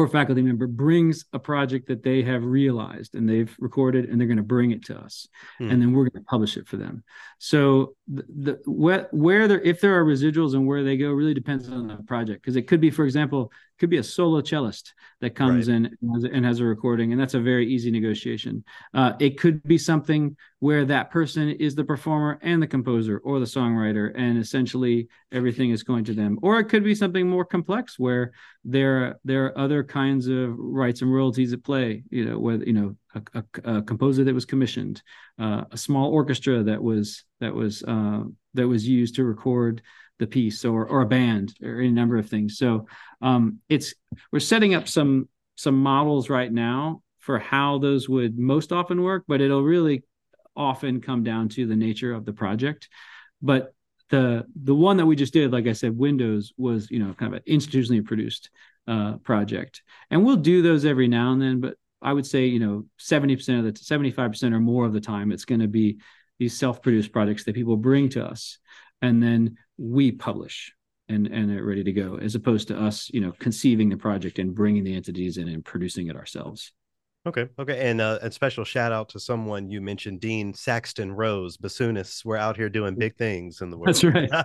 [0.00, 4.26] or faculty member brings a project that they have realized and they've recorded and they're
[4.26, 5.28] going to bring it to us.
[5.58, 5.70] Hmm.
[5.70, 7.04] and then we're going to publish it for them.
[7.38, 11.34] So the, the where, where there if there are residuals and where they go really
[11.34, 12.42] depends on the project.
[12.42, 15.76] Because it could be for example could be a solo cellist that comes right.
[15.76, 18.62] in and has, and has, a recording and that's a very easy negotiation
[18.94, 23.40] uh, it could be something where that person is the performer and the composer or
[23.40, 27.44] the songwriter and essentially everything is going to them or it could be something more
[27.44, 28.32] complex where
[28.64, 32.74] there there are other kinds of rights and royalties at play you know whether you
[32.74, 35.02] know a, a, a composer that was commissioned
[35.38, 38.22] uh, a small orchestra that was that was uh,
[38.54, 39.82] that was used to record
[40.20, 42.58] the piece or or a band or any number of things.
[42.58, 42.86] So
[43.20, 43.94] um, it's
[44.30, 49.24] we're setting up some some models right now for how those would most often work
[49.26, 50.04] but it'll really
[50.56, 52.88] often come down to the nature of the project.
[53.42, 53.74] But
[54.10, 57.32] the the one that we just did like i said windows was you know kind
[57.32, 58.50] of an institutionally produced
[58.86, 59.82] uh, project.
[60.10, 63.58] And we'll do those every now and then but i would say you know 70%
[63.58, 65.98] of the 75% or more of the time it's going to be
[66.38, 68.58] these self-produced projects that people bring to us
[69.02, 70.72] and then we publish
[71.08, 74.38] and and they're ready to go as opposed to us you know conceiving the project
[74.38, 76.72] and bringing the entities in and producing it ourselves.
[77.26, 81.58] Okay okay and uh, a special shout out to someone you mentioned dean saxton rose
[81.58, 83.88] bassoonists we're out here doing big things in the world.
[83.88, 84.30] That's right.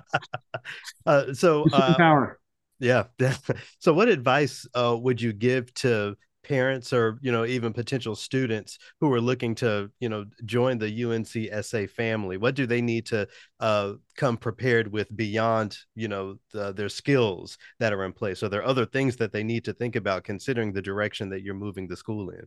[1.05, 2.39] Uh, so uh, power.
[2.79, 3.03] yeah
[3.79, 6.17] so what advice uh, would you give to
[6.47, 11.01] parents or you know even potential students who are looking to you know join the
[11.01, 13.27] UNCSA family what do they need to
[13.59, 18.43] uh, come prepared with beyond you know the, their skills that are in place?
[18.43, 21.55] Are there other things that they need to think about considering the direction that you're
[21.55, 22.45] moving the school in?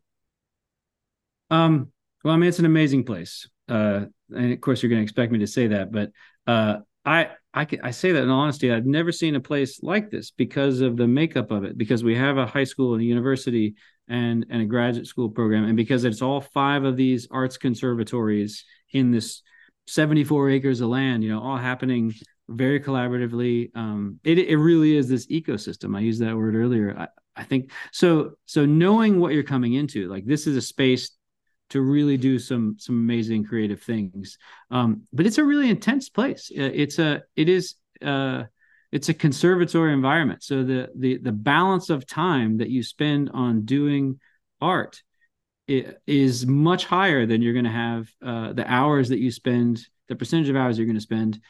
[1.50, 1.92] Um
[2.24, 5.32] well i mean it's an amazing place uh and of course you're going to expect
[5.32, 6.10] me to say that but
[6.46, 8.70] uh I, I, I say that in honesty.
[8.70, 11.76] I've never seen a place like this because of the makeup of it.
[11.76, 13.74] Because we have a high school and a university
[14.08, 18.64] and and a graduate school program, and because it's all five of these arts conservatories
[18.92, 19.42] in this
[19.88, 22.14] 74 acres of land, you know, all happening
[22.48, 23.76] very collaboratively.
[23.76, 25.96] Um, it it really is this ecosystem.
[25.96, 26.94] I used that word earlier.
[26.96, 28.34] I, I think so.
[28.46, 31.10] So knowing what you're coming into, like this is a space
[31.70, 34.38] to really do some some amazing creative things.
[34.70, 36.50] Um, but it's a really intense place.
[36.50, 38.44] Uh, it's a it is uh,
[38.92, 40.42] it's a conservatory environment.
[40.42, 44.20] So the the the balance of time that you spend on doing
[44.60, 45.02] art
[45.68, 50.16] is much higher than you're going to have uh, the hours that you spend the
[50.16, 51.40] percentage of hours you're going to spend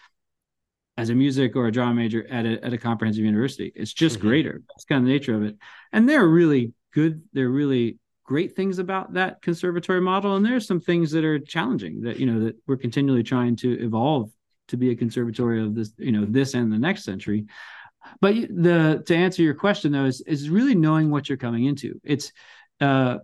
[0.97, 4.19] as a music or a drama major at a, at a comprehensive university it's just
[4.19, 4.27] mm-hmm.
[4.27, 5.57] greater that's kind of the nature of it
[5.93, 7.99] and they're really good they're really
[8.29, 12.27] great things about that conservatory model and there's some things that are challenging that you
[12.27, 14.31] know that we're continually trying to evolve
[14.69, 17.47] to be a conservatory of this you know this and the next century.
[18.21, 21.99] But the to answer your question though is is really knowing what you're coming into.
[22.05, 22.31] It's
[22.83, 23.17] uh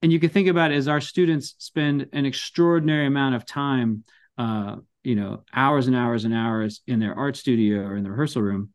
[0.00, 4.04] and you can think about it as our students spend an extraordinary amount of time
[4.38, 8.10] uh you know hours and hours and hours in their art studio or in the
[8.10, 8.70] rehearsal room.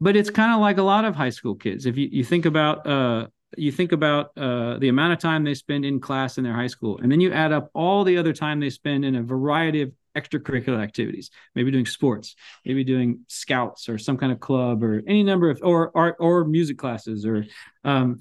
[0.00, 1.86] But it's kind of like a lot of high school kids.
[1.86, 5.54] If you, you think about uh you think about uh, the amount of time they
[5.54, 8.32] spend in class in their high school, and then you add up all the other
[8.32, 12.34] time they spend in a variety of extracurricular activities, maybe doing sports,
[12.64, 16.44] maybe doing scouts or some kind of club or any number of or art or
[16.44, 17.44] music classes or
[17.84, 18.18] um,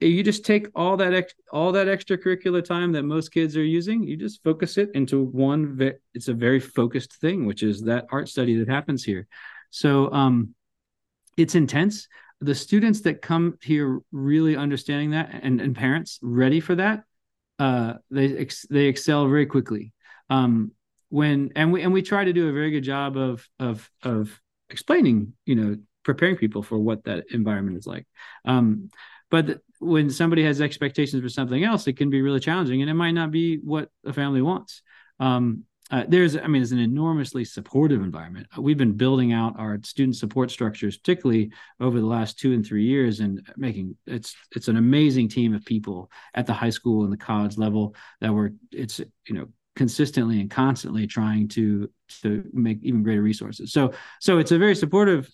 [0.00, 4.04] you just take all that ex- all that extracurricular time that most kids are using
[4.04, 8.06] you just focus it into one ve- it's a very focused thing which is that
[8.12, 9.26] art study that happens here.
[9.70, 10.54] So um
[11.36, 12.08] it's intense
[12.40, 17.02] the students that come here really understanding that and, and parents ready for that
[17.58, 19.92] uh, they ex- they excel very quickly.
[20.30, 20.72] Um,
[21.10, 24.40] when and we and we try to do a very good job of of of
[24.70, 28.06] explaining you know preparing people for what that environment is like.
[28.44, 28.90] Um,
[29.30, 32.94] but when somebody has expectations for something else it can be really challenging and it
[32.94, 34.82] might not be what a family wants.
[35.20, 38.46] Um, uh, there's i mean it's an enormously supportive environment.
[38.58, 42.84] We've been building out our student support structures particularly over the last two and three
[42.84, 47.12] years and making it's it's an amazing team of people at the high school and
[47.12, 51.88] the college level that we're it's you know consistently and constantly trying to
[52.22, 53.72] to make even greater resources.
[53.72, 55.30] So so it's a very supportive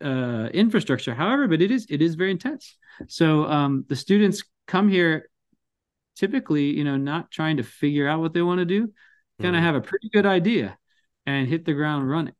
[0.00, 1.14] uh, infrastructure.
[1.14, 2.76] However but it is it is very intense.
[3.08, 5.28] So um, the students come here
[6.14, 8.92] typically you know not trying to figure out what they want to do
[9.40, 9.66] kind of mm-hmm.
[9.66, 10.76] have a pretty good idea
[11.26, 12.34] and hit the ground running.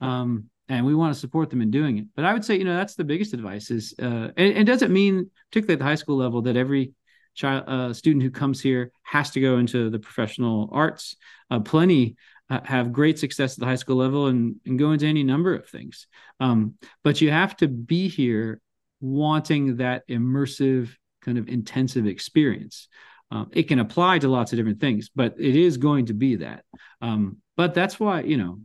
[0.00, 2.06] Um, and we want to support them in doing it.
[2.14, 4.92] But I would say, you know, that's the biggest advice is, uh, and, and doesn't
[4.92, 6.92] mean, particularly at the high school level, that every
[7.34, 11.16] child uh, student who comes here has to go into the professional arts.
[11.50, 12.16] Uh, plenty
[12.48, 15.54] uh, have great success at the high school level and, and go into any number
[15.54, 16.06] of things.
[16.38, 18.60] Um, but you have to be here
[19.00, 20.90] wanting that immersive
[21.22, 22.88] kind of intensive experience.
[23.30, 26.36] Um, it can apply to lots of different things, but it is going to be
[26.36, 26.64] that.
[27.00, 28.60] Um, but that's why you know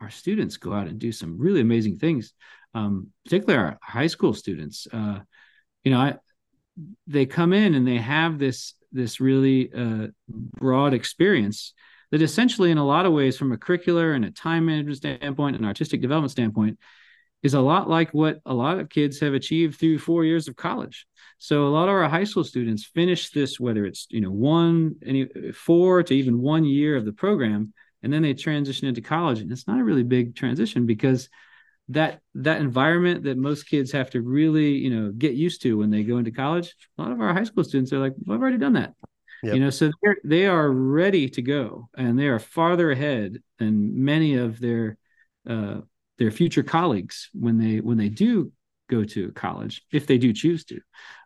[0.00, 2.32] our students go out and do some really amazing things,
[2.74, 4.86] um, particularly our high school students.
[4.92, 5.20] Uh,
[5.82, 6.16] you know, I,
[7.06, 11.74] they come in and they have this this really uh, broad experience
[12.10, 15.56] that essentially, in a lot of ways, from a curricular and a time management standpoint
[15.56, 16.78] and artistic development standpoint,
[17.44, 20.56] is a lot like what a lot of kids have achieved through four years of
[20.56, 21.06] college.
[21.38, 24.96] So a lot of our high school students finish this, whether it's you know one,
[25.04, 29.40] any four to even one year of the program, and then they transition into college,
[29.40, 31.28] and it's not a really big transition because
[31.90, 35.90] that that environment that most kids have to really you know get used to when
[35.90, 36.74] they go into college.
[36.96, 38.94] A lot of our high school students are like, well, I've already done that.
[39.42, 39.54] Yep.
[39.54, 44.02] You know, so they're they are ready to go, and they are farther ahead than
[44.02, 44.96] many of their
[45.46, 45.82] uh,
[46.18, 48.52] their future colleagues when they when they do
[48.88, 50.80] go to college if they do choose to.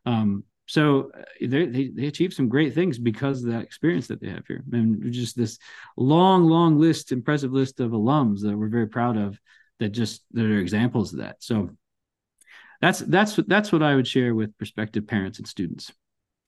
[0.07, 4.29] Um, so uh, they, they achieve some great things because of that experience that they
[4.29, 4.63] have here.
[4.71, 5.59] And just this
[5.97, 9.39] long long list impressive list of alums that we're very proud of
[9.81, 11.37] that just that are examples of that.
[11.41, 11.71] So
[12.81, 15.93] that's that's that's what i would share with prospective parents and students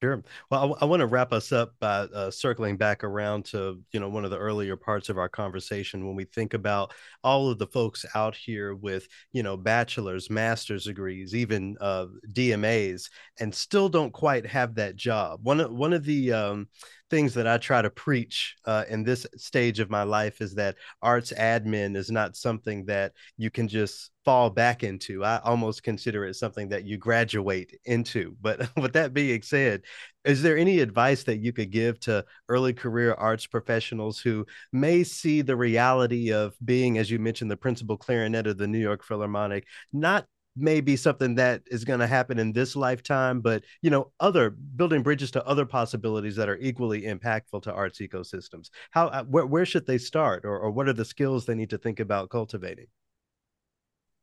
[0.03, 0.22] Sure.
[0.51, 4.01] Well, I, I want to wrap us up by uh, circling back around to you
[4.01, 7.59] know one of the earlier parts of our conversation when we think about all of
[7.59, 13.90] the folks out here with you know bachelor's, master's degrees, even uh, DMAs, and still
[13.90, 15.40] don't quite have that job.
[15.42, 16.68] One of one of the um,
[17.11, 20.76] things that I try to preach uh, in this stage of my life is that
[21.03, 25.24] arts admin is not something that you can just fall back into.
[25.24, 28.36] I almost consider it something that you graduate into.
[28.40, 29.82] But with that being said,
[30.24, 35.02] is there any advice that you could give to early career arts professionals who may
[35.02, 39.02] see the reality of being, as you mentioned, the principal clarinet of the New York
[39.02, 44.10] Philharmonic, not maybe something that is going to happen in this lifetime but you know
[44.18, 49.22] other building bridges to other possibilities that are equally impactful to arts ecosystems how uh,
[49.24, 52.00] where, where should they start or, or what are the skills they need to think
[52.00, 52.86] about cultivating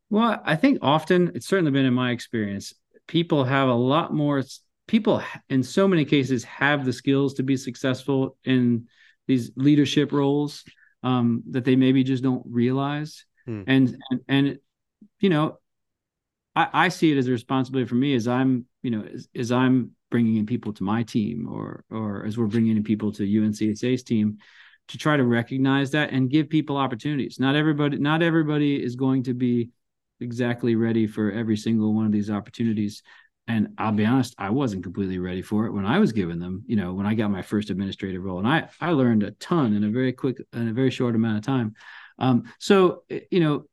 [0.10, 2.74] well i think often it's certainly been in my experience
[3.08, 4.44] people have a lot more
[4.88, 8.88] people in so many cases have the skills to be successful in
[9.28, 10.64] these leadership roles
[11.04, 13.64] um, that they maybe just don't realize hmm.
[13.68, 14.60] and, and and
[15.20, 15.58] you know
[16.58, 19.52] I, I see it as a responsibility for me as I'm, you know, as, as
[19.52, 23.24] I'm bringing in people to my team or or as we're bringing in people to
[23.24, 24.40] UNCSA's team
[24.88, 27.40] to try to recognize that and give people opportunities.
[27.40, 29.70] Not everybody not everybody is going to be
[30.20, 33.04] exactly ready for every single one of these opportunities.
[33.48, 36.64] And I'll be honest, I wasn't completely ready for it when I was given them,
[36.68, 38.40] you know, when I got my first administrative role.
[38.40, 41.38] And I I learned a ton in a very quick in a very short amount
[41.38, 41.76] of time.
[42.20, 43.66] Um, so you know,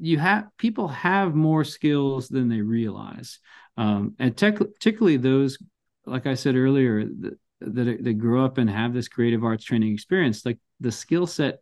[0.00, 3.38] you have people have more skills than they realize
[3.76, 5.58] um, and tech, particularly those
[6.06, 9.92] like i said earlier that, that, that grow up and have this creative arts training
[9.92, 11.60] experience like the skill set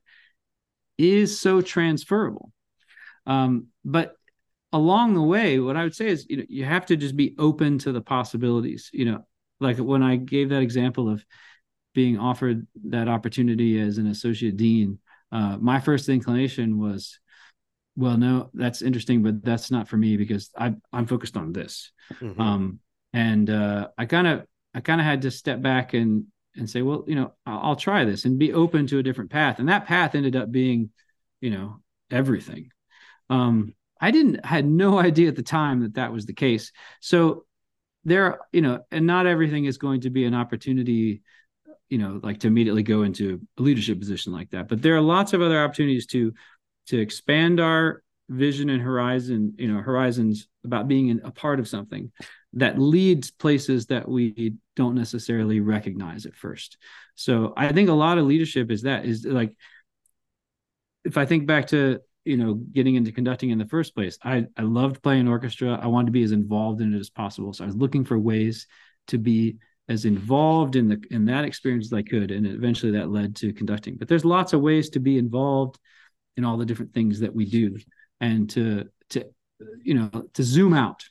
[0.96, 2.52] is so transferable
[3.28, 4.14] um, but
[4.72, 7.34] along the way what i would say is you know you have to just be
[7.38, 9.24] open to the possibilities you know.
[9.60, 11.24] Like when i gave that example of
[11.94, 14.98] being offered that opportunity as an associate dean
[15.32, 17.18] uh, my first inclination was
[17.96, 21.90] well no that's interesting but that's not for me because I, i'm focused on this.
[22.20, 22.40] Mm-hmm.
[22.40, 22.80] um,
[23.12, 26.82] and uh, i kind of i kind of had to step back and and say
[26.82, 29.58] well you know I'll, I'll, try this and be open to a different path.
[29.58, 30.90] And that path ended up being
[31.40, 32.70] you know everything
[33.30, 37.44] um, i didn't had no idea at the time that that was the case so
[38.04, 41.22] there you know and not everything is going to be an opportunity
[41.88, 45.00] you know like to immediately go into a leadership position like that but there are
[45.00, 46.32] lots of other opportunities to
[46.86, 52.12] to expand our vision and horizon, you know, horizons about being a part of something
[52.54, 56.76] that leads places that we don't necessarily recognize at first.
[57.14, 59.54] So I think a lot of leadership is that is like
[61.04, 64.46] if I think back to you know getting into conducting in the first place, I
[64.56, 65.78] I loved playing orchestra.
[65.82, 67.52] I wanted to be as involved in it as possible.
[67.52, 68.66] So I was looking for ways
[69.08, 69.56] to be
[69.88, 73.52] as involved in the in that experience as I could, and eventually that led to
[73.52, 73.96] conducting.
[73.96, 75.78] But there's lots of ways to be involved
[76.36, 77.78] in all the different things that we do,
[78.20, 79.24] and to to
[79.82, 81.04] you know to zoom out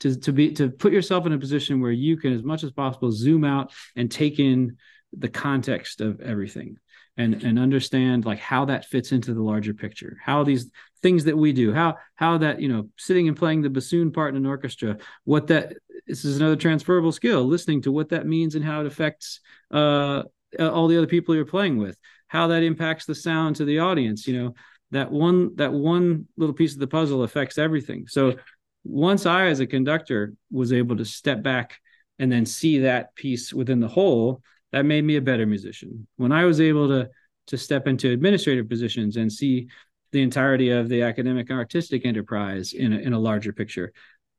[0.00, 2.70] to to be to put yourself in a position where you can as much as
[2.70, 4.76] possible zoom out and take in
[5.16, 6.76] the context of everything
[7.20, 10.16] and and understand like how that fits into the larger picture.
[10.24, 10.70] How these
[11.02, 14.34] things that we do how how that you know sitting and playing the bassoon part
[14.34, 15.72] in an orchestra what that
[16.06, 19.40] this is another transferable skill listening to what that means and how it affects
[19.70, 20.22] uh
[20.58, 21.96] all the other people you're playing with
[22.28, 24.54] how that impacts the sound to the audience you know
[24.90, 28.06] that one that one little piece of the puzzle affects everything.
[28.08, 28.36] So
[28.82, 31.78] once i as a conductor was able to step back
[32.18, 34.42] and then see that piece within the whole
[34.72, 36.06] that made me a better musician.
[36.16, 37.08] When i was able to
[37.48, 39.68] to step into administrative positions and see
[40.12, 43.92] the entirety of the academic and artistic enterprise in a, in a larger picture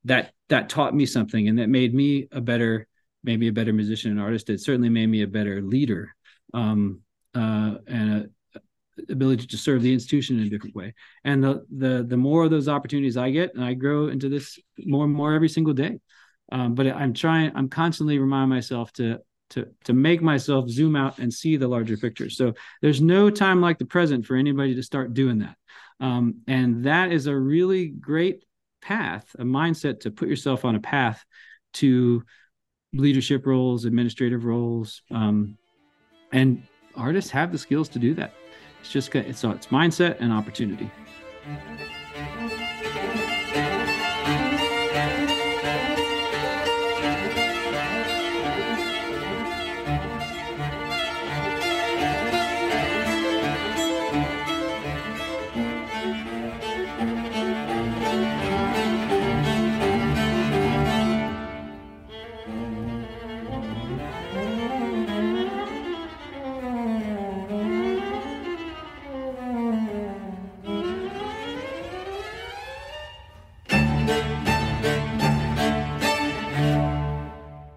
[0.05, 2.87] that that taught me something and that made me a better
[3.23, 4.49] maybe a better musician and artist.
[4.49, 6.15] It certainly made me a better leader
[6.53, 7.01] um,
[7.35, 8.11] uh, and
[8.55, 8.61] a
[9.09, 10.93] ability to serve the institution in a different way.
[11.23, 14.59] And the the the more of those opportunities i get and i grow into this
[14.77, 15.99] more and more every single day.
[16.51, 19.19] Um, but i'm trying i'm constantly remind myself to
[19.51, 22.29] to to make myself zoom out and see the larger picture.
[22.29, 25.55] So there's no time like the present for anybody to start doing that.
[25.99, 28.43] Um, and that is a really great
[28.81, 31.23] path, a mindset to put yourself on a path
[31.73, 32.23] to
[32.93, 35.57] leadership roles, administrative roles, um,
[36.31, 36.63] and
[36.95, 38.33] artists have the skills to do that.
[38.81, 40.89] It's just it's it's mindset and opportunity.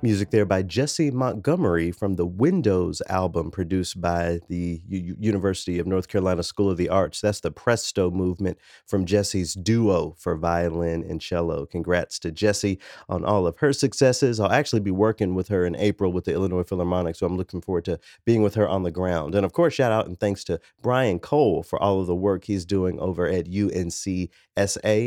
[0.05, 5.86] Music there by Jessie Montgomery from the Windows album produced by the U- University of
[5.86, 7.22] North Carolina School of the Arts.
[7.22, 11.64] That's the Presto movement from Jessie's duo for violin and cello.
[11.64, 12.78] Congrats to Jessie
[13.09, 14.38] on all of her successes.
[14.38, 17.62] I'll actually be working with her in April with the Illinois Philharmonic, so I'm looking
[17.62, 19.34] forward to being with her on the ground.
[19.34, 22.44] And of course, shout out and thanks to Brian Cole for all of the work
[22.44, 24.28] he's doing over at UNCSA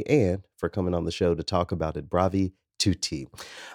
[0.09, 2.09] and for coming on the show to talk about it.
[2.09, 3.28] Bravi tutti.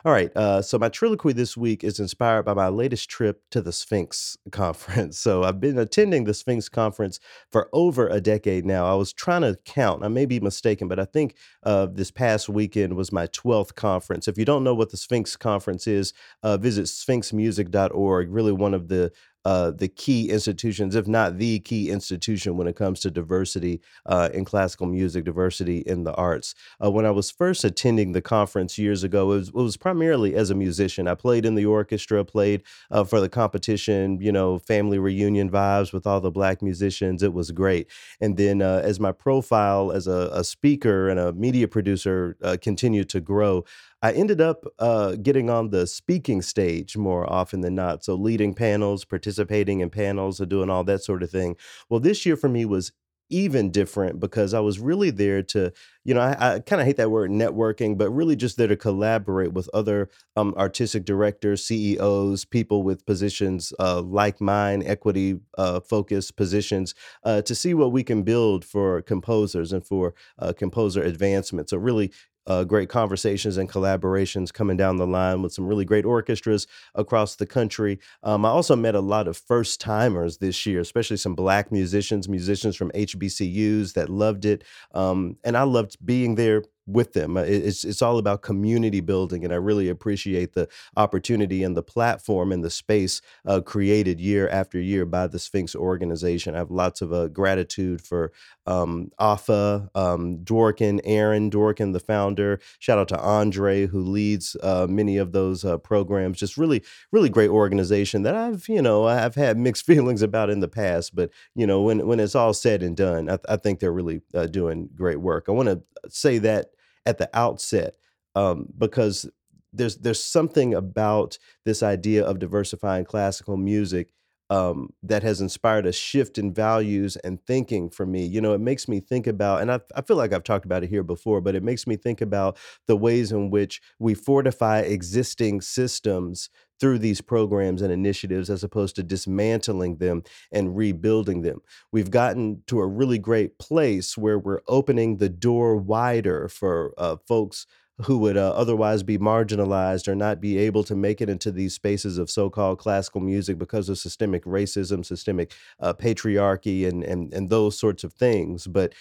[0.05, 0.31] All right.
[0.37, 4.37] Uh, so my triloquy this week is inspired by my latest trip to the Sphinx
[4.53, 5.19] conference.
[5.19, 8.87] So I've been attending the Sphinx conference for over a decade now.
[8.87, 10.05] I was trying to count.
[10.05, 14.29] I may be mistaken, but I think uh, this past weekend was my 12th conference.
[14.29, 18.31] If you don't know what the Sphinx conference is, uh, visit sphinxmusic.org.
[18.31, 19.13] Really one of the
[19.45, 24.29] uh, the key institutions, if not the key institution, when it comes to diversity uh,
[24.33, 26.55] in classical music, diversity in the arts.
[26.83, 30.35] Uh, when I was first attending the conference years ago, it was, it was, primarily
[30.35, 31.09] as a musician.
[31.09, 35.93] I played in the orchestra, played uh, for the competition, you know, family reunion vibes
[35.93, 37.23] with all the black musicians.
[37.23, 37.91] It was great.
[38.21, 43.09] And then uh, as my profile as a, a, speaker and a media producer continued
[43.09, 43.65] to grow,
[44.03, 48.05] I ended up uh, getting on the speaking stage more often than not.
[48.05, 51.57] So, leading panels, participating in panels, and doing all that sort of thing.
[51.89, 52.93] Well, this year for me was
[53.31, 55.73] even different because I was really there to,
[56.05, 58.77] you know, I, I kind of hate that word networking, but really just there to
[58.77, 65.81] collaborate with other um, artistic directors, CEOs, people with positions uh, like mine, equity uh,
[65.81, 66.95] focused positions,
[67.25, 71.71] uh, to see what we can build for composers and for uh, composer advancement.
[71.71, 72.13] So, really
[72.47, 77.37] uh, great conversations and collaborations coming down the line with some really great orchestras across
[77.37, 77.99] the country.
[78.23, 82.29] Um, I also met a lot of first timers this year, especially some black musicians,
[82.29, 84.65] musicians from HBCUs that loved it.
[84.93, 87.37] Um, and I loved being there with them.
[87.37, 91.83] Uh, it's it's all about community building, and I really appreciate the opportunity and the
[91.83, 96.55] platform and the space uh, created year after year by the Sphinx organization.
[96.55, 98.33] I have lots of uh, gratitude for
[98.67, 102.61] um, Afa, um, Dworkin, Aaron Dworkin, the founder.
[102.79, 106.39] Shout out to Andre, who leads uh, many of those uh, programs.
[106.39, 110.61] Just really, really great organization that I've you know I've had mixed feelings about in
[110.61, 113.79] the past, but you know when when it's all said and done, I, I think
[113.79, 115.45] they're really uh, doing great work.
[115.49, 116.67] I want to say that
[117.07, 117.97] at the outset
[118.35, 119.29] um, because
[119.73, 124.13] there's there's something about this idea of diversifying classical music
[124.51, 128.27] um, that has inspired a shift in values and thinking for me.
[128.27, 130.85] You know, it makes me think about, and I, I feel like I've talked about
[130.85, 134.81] it here before, but it makes me think about the ways in which we fortify
[134.81, 136.51] existing systems
[136.83, 141.63] through these programs and initiatives as opposed to dismantling them and rebuilding them.
[141.93, 147.19] We've gotten to a really great place where we're opening the door wider for uh,
[147.29, 147.69] folks
[148.01, 151.73] who would uh, otherwise be marginalized or not be able to make it into these
[151.73, 157.49] spaces of so-called classical music because of systemic racism, systemic uh, patriarchy, and and and
[157.49, 158.67] those sorts of things.
[158.67, 158.93] But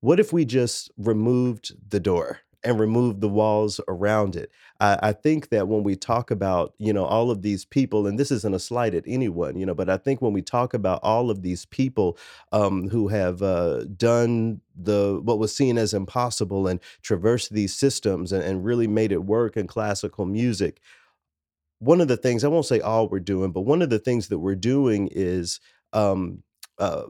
[0.00, 2.40] what if we just removed the door?
[2.64, 4.50] And remove the walls around it.
[4.80, 8.18] I, I think that when we talk about, you know, all of these people, and
[8.18, 11.00] this isn't a slight at anyone, you know, but I think when we talk about
[11.02, 12.18] all of these people
[12.52, 18.32] um, who have uh, done the what was seen as impossible and traversed these systems
[18.32, 20.80] and, and really made it work in classical music,
[21.78, 24.28] one of the things I won't say all we're doing, but one of the things
[24.28, 25.60] that we're doing is
[25.92, 26.42] um,
[26.78, 27.04] uh,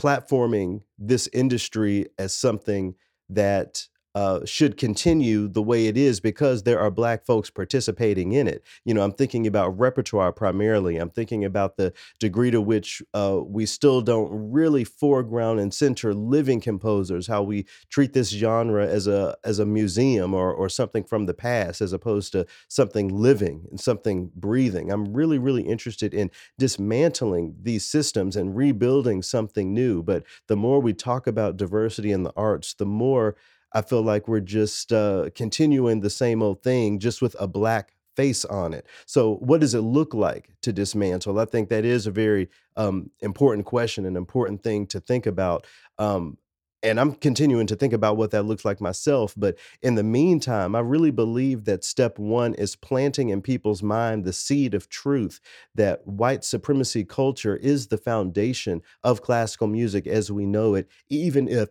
[0.00, 2.94] platforming this industry as something
[3.28, 3.86] that
[4.18, 8.64] uh, should continue the way it is because there are black folks participating in it.
[8.84, 10.96] You know, I'm thinking about repertoire primarily.
[10.96, 16.14] I'm thinking about the degree to which uh, we still don't really foreground and center
[16.14, 21.04] living composers, how we treat this genre as a as a museum or or something
[21.04, 24.90] from the past as opposed to something living and something breathing.
[24.90, 30.02] I'm really really interested in dismantling these systems and rebuilding something new.
[30.02, 33.36] But the more we talk about diversity in the arts, the more
[33.72, 37.94] I feel like we're just uh, continuing the same old thing, just with a black
[38.16, 38.86] face on it.
[39.06, 41.38] So, what does it look like to dismantle?
[41.38, 45.66] I think that is a very um, important question, an important thing to think about.
[45.98, 46.38] Um,
[46.82, 49.34] and I'm continuing to think about what that looks like myself.
[49.36, 54.24] But in the meantime, I really believe that step one is planting in people's mind
[54.24, 55.40] the seed of truth
[55.74, 61.48] that white supremacy culture is the foundation of classical music as we know it, even
[61.48, 61.68] if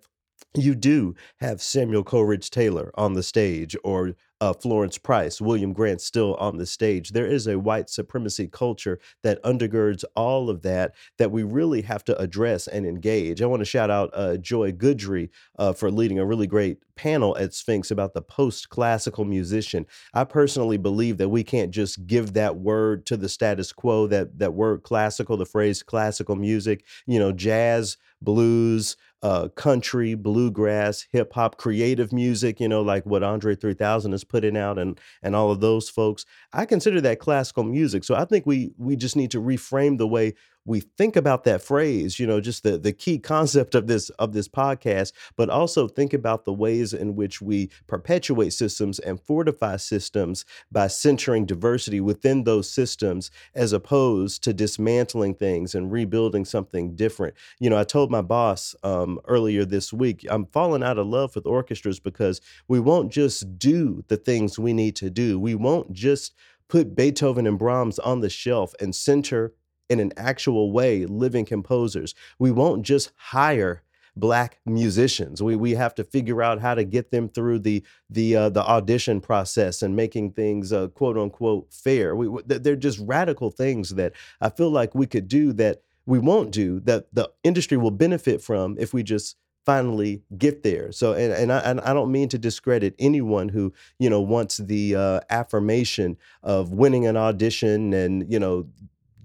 [0.55, 6.01] you do have Samuel Coleridge Taylor on the stage or uh, Florence Price, William Grant
[6.01, 7.11] Still on the stage.
[7.11, 12.03] There is a white supremacy culture that undergirds all of that that we really have
[12.05, 13.41] to address and engage.
[13.41, 17.37] I want to shout out uh, Joy Guidry uh, for leading a really great panel
[17.37, 19.85] at Sphinx about the post classical musician.
[20.13, 24.37] I personally believe that we can't just give that word to the status quo, that,
[24.39, 31.33] that word classical, the phrase classical music, you know, jazz, blues, uh, country, bluegrass, hip
[31.33, 35.51] hop, creative music, you know, like what Andre 3000 is putting out and and all
[35.51, 36.25] of those folks.
[36.53, 38.03] I consider that classical music.
[38.03, 40.33] So I think we we just need to reframe the way
[40.67, 44.33] we think about that phrase, you know, just the the key concept of this of
[44.33, 49.77] this podcast, but also think about the ways in which we perpetuate systems and fortify
[49.77, 56.95] systems by centering diversity within those systems as opposed to dismantling things and rebuilding something
[56.95, 57.33] different.
[57.59, 61.33] You know, I told my boss um, earlier this week, I'm falling out of love
[61.33, 65.39] with orchestras because we won't just do the things we need to do.
[65.39, 66.35] We won't just
[66.67, 69.53] put Beethoven and Brahms on the shelf and center
[69.89, 72.13] in an actual way living composers.
[72.39, 73.83] We won't just hire
[74.15, 75.43] black musicians.
[75.43, 78.63] We we have to figure out how to get them through the the uh, the
[78.63, 82.15] audition process and making things uh, quote unquote fair.
[82.15, 86.51] We, they're just radical things that I feel like we could do that we won't
[86.51, 90.93] do that the industry will benefit from if we just finally get there.
[90.93, 94.55] So, and, and I, and I don't mean to discredit anyone who, you know, wants
[94.55, 98.65] the uh, affirmation of winning an audition and, you know,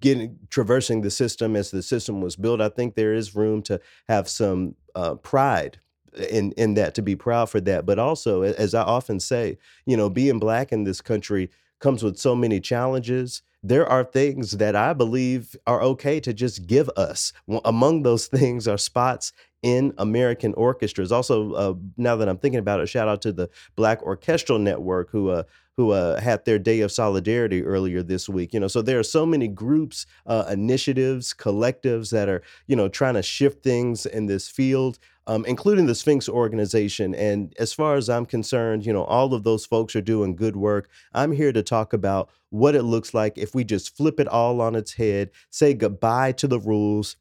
[0.02, 2.60] getting traversing the system as the system was built.
[2.60, 5.78] I think there is room to have some uh, pride
[6.30, 7.86] in in that to be proud for that.
[7.86, 11.48] But also, as I often say, you know, being black in this country
[11.80, 13.42] comes with so many challenges.
[13.62, 17.32] There are things that I believe are okay to just give us.
[17.64, 19.32] Among those things are spots
[19.62, 21.12] in American orchestras.
[21.12, 25.10] Also, uh, now that I'm thinking about it, shout out to the Black Orchestral Network
[25.10, 25.44] who uh,
[25.76, 28.52] who uh, had their day of solidarity earlier this week.
[28.52, 32.88] You know, so there are so many groups, uh, initiatives, collectives that are you know
[32.88, 34.98] trying to shift things in this field.
[35.28, 37.14] Um, including the Sphinx organization.
[37.14, 40.56] And as far as I'm concerned, you know, all of those folks are doing good
[40.56, 40.90] work.
[41.14, 44.60] I'm here to talk about what it looks like if we just flip it all
[44.60, 47.16] on its head, say goodbye to the rules,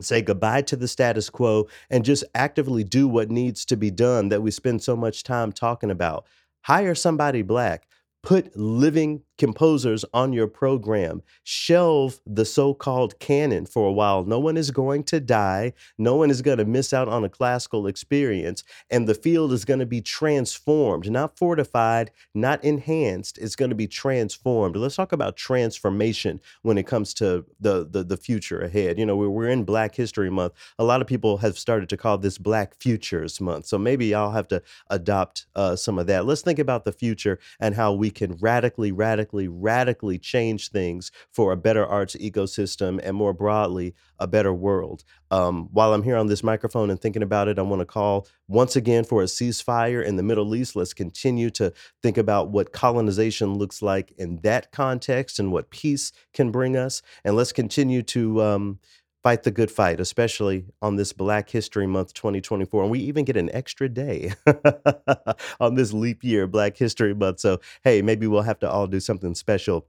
[0.00, 4.28] say goodbye to the status quo and just actively do what needs to be done
[4.28, 6.26] that we spend so much time talking about.
[6.62, 7.86] Hire somebody black,
[8.22, 11.22] put living composers on your program.
[11.44, 14.24] Shelve the so called canon for a while.
[14.24, 15.72] No one is going to die.
[15.98, 18.64] No one is going to miss out on a classical experience.
[18.90, 23.38] And the field is going to be transformed, not fortified, not enhanced.
[23.38, 24.76] It's going to be transformed.
[24.76, 28.98] Let's talk about transformation when it comes to the, the, the future ahead.
[28.98, 30.54] You know, we're, we're in Black History Month.
[30.78, 33.66] A lot of people have started to call this Black Futures Month.
[33.66, 36.24] So maybe I'll have to adopt uh, some of that.
[36.24, 41.52] Let's think about the future and how we can radically, radically, radically change things for
[41.52, 45.04] a better arts ecosystem and more broadly, a better world.
[45.30, 48.28] Um, while I'm here on this microphone and thinking about it, I want to call
[48.48, 50.76] once again for a ceasefire in the Middle East.
[50.76, 51.72] Let's continue to
[52.02, 57.02] think about what colonization looks like in that context and what peace can bring us.
[57.24, 58.42] And let's continue to.
[58.42, 58.78] Um,
[59.26, 62.82] fight the good fight, especially on this Black History Month 2024.
[62.82, 64.34] And we even get an extra day
[65.60, 67.40] on this leap year, Black History Month.
[67.40, 69.88] So, hey, maybe we'll have to all do something special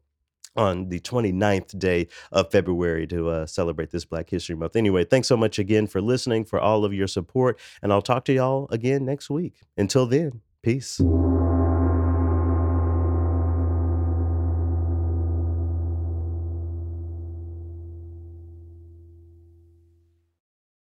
[0.56, 4.76] on the 29th day of February to uh, celebrate this Black History Month.
[4.76, 8.26] Anyway, thanks so much again for listening, for all of your support, and I'll talk
[8.26, 9.62] to y'all again next week.
[9.78, 11.00] Until then, peace.